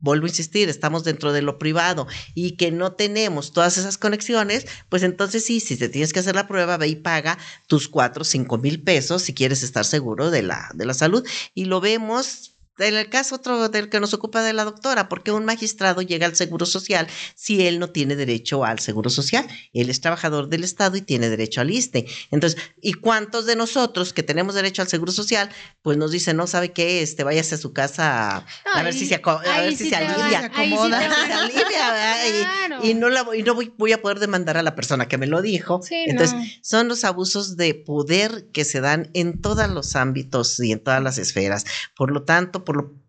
vuelvo 0.00 0.26
a 0.26 0.30
insistir, 0.30 0.68
estamos 0.68 1.04
dentro 1.04 1.32
de 1.32 1.42
lo 1.42 1.58
privado 1.58 2.08
y 2.34 2.56
que 2.56 2.72
no 2.72 2.94
tenemos 2.94 3.52
todas 3.52 3.78
esas 3.78 3.98
conexiones, 3.98 4.66
pues 4.88 5.04
entonces 5.04 5.44
sí, 5.44 5.60
si 5.60 5.76
te 5.76 5.88
tienes 5.88 6.12
que 6.12 6.18
hacer 6.18 6.34
la 6.34 6.48
prueba, 6.48 6.76
ve 6.76 6.88
y 6.88 6.96
paga 6.96 7.38
tus 7.68 7.88
cuatro 7.88 8.24
cinco 8.24 8.58
mil 8.58 8.82
pesos 8.82 9.22
si 9.22 9.32
quieres 9.32 9.62
estar 9.62 9.84
seguro 9.84 10.32
de 10.32 10.42
la, 10.42 10.70
de 10.74 10.86
la 10.86 10.94
salud. 10.94 11.24
Y 11.54 11.66
lo 11.66 11.80
vemos 11.80 12.53
en 12.78 12.96
el 12.96 13.08
caso 13.08 13.36
otro 13.36 13.68
del 13.68 13.88
que 13.88 14.00
nos 14.00 14.14
ocupa 14.14 14.42
de 14.42 14.52
la 14.52 14.64
doctora, 14.64 15.08
porque 15.08 15.32
un 15.32 15.44
magistrado 15.44 16.02
llega 16.02 16.26
al 16.26 16.34
Seguro 16.34 16.66
Social 16.66 17.06
si 17.34 17.66
él 17.66 17.78
no 17.78 17.90
tiene 17.90 18.16
derecho 18.16 18.64
al 18.64 18.78
Seguro 18.80 19.10
Social? 19.10 19.46
Él 19.72 19.90
es 19.90 20.00
trabajador 20.00 20.48
del 20.48 20.64
Estado 20.64 20.96
y 20.96 21.02
tiene 21.02 21.28
derecho 21.28 21.60
al 21.60 21.70
ISTE. 21.70 22.06
Entonces, 22.30 22.60
¿y 22.80 22.94
cuántos 22.94 23.46
de 23.46 23.56
nosotros 23.56 24.12
que 24.12 24.22
tenemos 24.22 24.54
derecho 24.54 24.82
al 24.82 24.88
Seguro 24.88 25.12
Social, 25.12 25.50
pues 25.82 25.96
nos 25.96 26.10
dicen, 26.10 26.36
no 26.36 26.46
sabe 26.46 26.72
qué, 26.72 27.02
este, 27.02 27.24
váyase 27.24 27.54
a 27.54 27.58
su 27.58 27.72
casa 27.72 28.44
a, 28.74 28.82
ver 28.82 28.92
si 28.92 29.06
se, 29.06 29.14
a 29.14 29.60
ver 29.60 29.76
si 29.76 29.88
se 29.90 29.96
alivia, 29.96 30.46
acomoda, 30.46 31.00
se 31.00 31.32
alivia, 31.32 32.82
y, 32.82 32.94
no, 32.94 33.08
la, 33.08 33.24
y 33.36 33.42
no 33.42 33.54
voy, 33.54 33.92
a 33.92 34.02
poder 34.02 34.18
demandar 34.18 34.56
a 34.56 34.62
la 34.62 34.74
persona 34.74 35.06
que 35.08 35.18
me 35.18 35.26
lo 35.26 35.42
dijo. 35.42 35.80
Entonces, 35.90 36.36
son 36.62 36.88
los 36.88 37.04
abusos 37.04 37.56
de 37.56 37.74
poder 37.74 38.48
que 38.52 38.64
se 38.64 38.80
dan 38.80 39.10
en 39.14 39.40
todos 39.40 39.68
los 39.70 39.96
ámbitos 39.96 40.58
y 40.60 40.72
en 40.72 40.80
todas 40.80 41.02
las 41.02 41.18
esferas. 41.18 41.64
Por 41.96 42.10
lo 42.10 42.24
tanto, 42.24 42.63
por 42.64 42.76
lo 42.76 43.04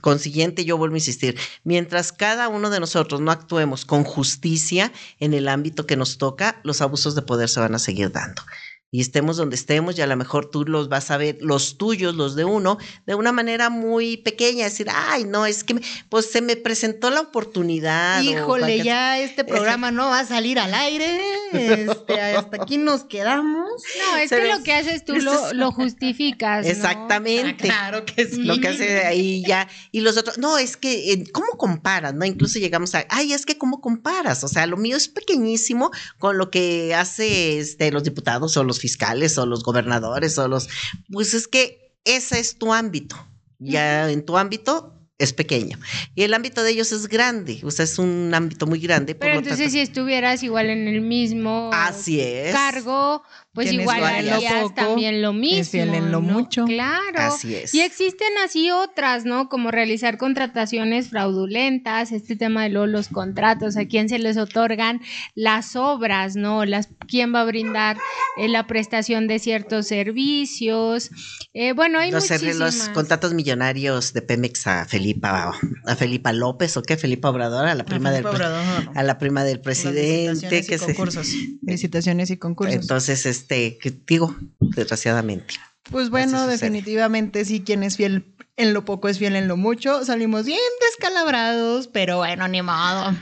consiguiente, 0.00 0.64
yo 0.64 0.78
vuelvo 0.78 0.94
a 0.94 0.98
insistir, 0.98 1.38
mientras 1.64 2.12
cada 2.12 2.48
uno 2.48 2.70
de 2.70 2.80
nosotros 2.80 3.20
no 3.20 3.30
actuemos 3.30 3.84
con 3.84 4.04
justicia 4.04 4.92
en 5.18 5.34
el 5.34 5.48
ámbito 5.48 5.86
que 5.86 5.96
nos 5.96 6.18
toca, 6.18 6.60
los 6.64 6.80
abusos 6.80 7.14
de 7.14 7.22
poder 7.22 7.48
se 7.48 7.60
van 7.60 7.74
a 7.74 7.78
seguir 7.78 8.10
dando 8.10 8.42
y 8.94 9.00
estemos 9.00 9.38
donde 9.38 9.56
estemos 9.56 9.96
y 9.96 10.02
a 10.02 10.06
lo 10.06 10.14
mejor 10.16 10.50
tú 10.50 10.66
los 10.66 10.90
vas 10.90 11.10
a 11.10 11.16
ver, 11.16 11.38
los 11.40 11.78
tuyos, 11.78 12.14
los 12.14 12.36
de 12.36 12.44
uno, 12.44 12.76
de 13.06 13.14
una 13.14 13.32
manera 13.32 13.70
muy 13.70 14.18
pequeña, 14.18 14.64
decir, 14.64 14.88
ay, 14.94 15.24
no, 15.24 15.46
es 15.46 15.64
que 15.64 15.80
pues 16.10 16.30
se 16.30 16.42
me 16.42 16.56
presentó 16.56 17.08
la 17.08 17.22
oportunidad. 17.22 18.22
Híjole, 18.22 18.82
ya 18.82 19.18
este 19.18 19.44
programa 19.44 19.90
no 19.90 20.08
va 20.08 20.20
a 20.20 20.26
salir 20.26 20.58
al 20.58 20.74
aire, 20.74 21.22
este, 21.52 22.20
hasta 22.20 22.62
aquí 22.62 22.76
nos 22.76 23.04
quedamos. 23.04 23.82
No, 23.98 24.16
es 24.18 24.28
que 24.28 24.46
lo 24.46 24.62
que 24.62 24.74
haces 24.74 25.06
tú 25.06 25.14
lo, 25.16 25.72
justificas. 25.72 26.66
Exactamente. 26.66 27.70
Ah, 27.70 27.88
claro 27.88 28.04
que 28.04 28.26
sí. 28.26 28.42
Lo 28.42 28.60
que 28.60 28.68
hace 28.68 29.06
ahí 29.06 29.42
ya, 29.46 29.68
y 29.90 30.00
los 30.00 30.18
otros, 30.18 30.36
no, 30.36 30.58
es 30.58 30.76
que, 30.76 31.14
eh, 31.14 31.24
¿cómo 31.32 31.56
comparas? 31.56 32.12
¿No? 32.12 32.26
Incluso 32.26 32.58
llegamos 32.58 32.94
a, 32.94 33.06
ay, 33.08 33.32
es 33.32 33.46
que 33.46 33.56
¿cómo 33.56 33.80
comparas? 33.80 34.44
O 34.44 34.48
sea, 34.48 34.66
lo 34.66 34.76
mío 34.76 34.98
es 34.98 35.08
pequeñísimo 35.08 35.90
con 36.18 36.36
lo 36.36 36.50
que 36.50 36.94
hace 36.94 37.58
este, 37.58 37.90
los 37.90 38.04
diputados 38.04 38.54
o 38.58 38.64
los 38.64 38.81
fiscales 38.82 39.38
o 39.38 39.46
los 39.46 39.62
gobernadores 39.62 40.36
o 40.38 40.48
los, 40.48 40.68
pues 41.10 41.32
es 41.32 41.48
que 41.48 41.94
ese 42.04 42.40
es 42.40 42.58
tu 42.58 42.74
ámbito. 42.74 43.16
Ya 43.58 44.10
en 44.10 44.26
tu 44.26 44.36
ámbito 44.36 44.92
es 45.18 45.32
pequeño. 45.32 45.78
Y 46.16 46.24
el 46.24 46.34
ámbito 46.34 46.64
de 46.64 46.72
ellos 46.72 46.90
es 46.90 47.06
grande, 47.06 47.60
o 47.62 47.70
sea, 47.70 47.84
es 47.84 47.98
un 47.98 48.32
ámbito 48.34 48.66
muy 48.66 48.80
grande. 48.80 49.14
Pero 49.14 49.38
entonces 49.38 49.70
si 49.70 49.78
estuvieras 49.78 50.42
igual 50.42 50.68
en 50.68 50.88
el 50.88 51.00
mismo 51.00 51.70
Así 51.72 52.20
es. 52.20 52.52
cargo, 52.52 53.22
pues 53.54 53.70
igual 53.70 54.02
harías 54.02 54.74
también 54.74 55.20
lo 55.20 55.34
mismo. 55.34 55.60
Es 55.60 55.74
en 55.74 56.10
lo 56.10 56.22
mucho. 56.22 56.64
Claro. 56.64 57.18
Así 57.18 57.54
es. 57.54 57.74
Y 57.74 57.80
existen 57.80 58.28
así 58.44 58.70
otras, 58.70 59.26
¿no? 59.26 59.48
Como 59.50 59.70
realizar 59.70 60.16
contrataciones 60.16 61.08
fraudulentas, 61.08 62.12
este 62.12 62.34
tema 62.34 62.62
de 62.62 62.70
los 62.70 63.08
contratos, 63.08 63.76
a 63.76 63.84
quién 63.84 64.08
se 64.08 64.18
les 64.18 64.38
otorgan 64.38 65.00
las 65.34 65.76
obras, 65.76 66.34
¿no? 66.34 66.64
Las, 66.64 66.88
quién 67.06 67.34
va 67.34 67.42
a 67.42 67.44
brindar 67.44 67.98
eh, 68.38 68.48
la 68.48 68.66
prestación 68.66 69.28
de 69.28 69.38
ciertos 69.38 69.86
servicios. 69.86 71.10
Eh, 71.52 71.72
bueno, 71.72 71.98
hay 71.98 72.10
los, 72.10 72.30
muchísimas. 72.30 72.56
Los 72.56 72.88
contratos 72.88 73.34
millonarios 73.34 74.14
de 74.14 74.22
Pemex 74.22 74.66
a 74.66 74.86
Felipa, 74.86 75.52
a 75.86 75.96
Felipa 75.96 76.32
López, 76.32 76.76
¿o 76.78 76.82
qué? 76.82 76.96
Felipa 76.96 77.28
Obrador, 77.28 77.66
a 77.66 77.74
la 77.74 77.84
prima, 77.84 78.10
del, 78.10 78.24
a 78.26 79.02
la 79.02 79.18
prima 79.18 79.44
del 79.44 79.60
presidente. 79.60 80.64
que 80.64 80.78
concursos. 80.78 81.28
Licitaciones 81.62 82.30
y 82.30 82.38
concursos. 82.38 82.76
Entonces, 82.76 83.26
este, 83.42 83.78
que 83.78 83.90
digo, 83.90 84.36
desgraciadamente. 84.60 85.54
Pues 85.90 86.10
bueno, 86.10 86.46
definitivamente 86.46 87.44
sí, 87.44 87.62
quien 87.62 87.82
es 87.82 87.96
fiel 87.96 88.24
En 88.56 88.72
lo 88.72 88.84
poco 88.84 89.08
es 89.08 89.18
fiel 89.18 89.34
en 89.34 89.48
lo 89.48 89.56
mucho. 89.56 90.04
Salimos 90.04 90.44
bien 90.46 90.60
descalabrados, 90.80 91.88
pero 91.88 92.18
bueno, 92.18 92.46
ni 92.48 92.62
modo. 92.62 93.14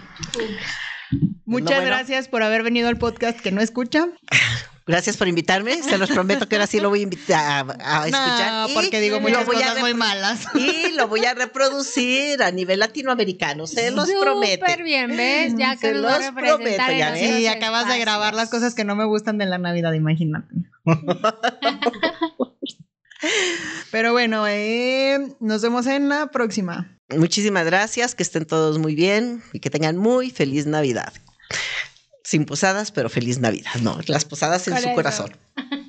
Muchas 1.44 1.84
gracias 1.84 2.28
por 2.28 2.42
haber 2.42 2.62
venido 2.62 2.88
al 2.88 2.98
podcast 2.98 3.40
que 3.40 3.50
no 3.50 3.60
escucha. 3.60 4.08
Gracias 4.86 5.16
por 5.16 5.28
invitarme. 5.28 5.82
Se 5.82 5.98
los 5.98 6.10
prometo 6.10 6.48
que 6.48 6.56
ahora 6.56 6.66
sí 6.66 6.80
lo 6.80 6.88
voy 6.88 7.00
a 7.00 7.02
invitar 7.02 7.66
a, 7.80 8.06
escuchar. 8.06 8.68
No, 8.68 8.74
porque 8.74 9.00
digo 9.00 9.20
muchas 9.20 9.44
cosas 9.44 9.78
muy 9.80 9.94
malas. 9.94 10.46
Y 10.54 10.92
lo 10.92 11.06
voy 11.08 11.24
a 11.24 11.34
reproducir 11.34 12.42
a 12.42 12.50
nivel 12.50 12.80
latinoamericano. 12.80 13.66
Se 13.66 13.90
los 13.90 14.10
prometo. 14.10 14.66
Súper 14.66 14.82
bien, 14.82 15.16
¿ves? 15.16 15.54
Ya 15.56 15.76
que 15.76 15.88
se 15.88 15.94
los 15.94 16.18
prometo. 16.34 16.82
Ya 16.96 17.14
sí, 17.14 17.46
acabas 17.46 17.88
de 17.88 17.98
grabar 17.98 18.34
las 18.34 18.50
cosas 18.50 18.74
que 18.74 18.84
no 18.84 18.96
me 18.96 19.04
gustan 19.04 19.38
de 19.38 19.46
la 19.46 19.58
Navidad, 19.58 19.92
imagínate. 19.92 20.54
Pero 23.90 24.12
bueno, 24.12 24.46
eh, 24.48 25.18
nos 25.40 25.62
vemos 25.62 25.86
en 25.86 26.08
la 26.08 26.30
próxima. 26.30 26.96
Muchísimas 27.16 27.66
gracias, 27.66 28.14
que 28.14 28.22
estén 28.22 28.46
todos 28.46 28.78
muy 28.78 28.94
bien 28.94 29.42
y 29.52 29.60
que 29.60 29.68
tengan 29.68 29.96
muy 29.96 30.30
feliz 30.30 30.66
Navidad. 30.66 31.12
Sin 32.30 32.44
posadas, 32.44 32.92
pero 32.92 33.10
feliz 33.10 33.40
Navidad. 33.40 33.74
No, 33.82 33.98
las 34.06 34.24
posadas 34.24 34.68
en 34.68 34.80
su 34.80 34.94
corazón. 34.94 35.36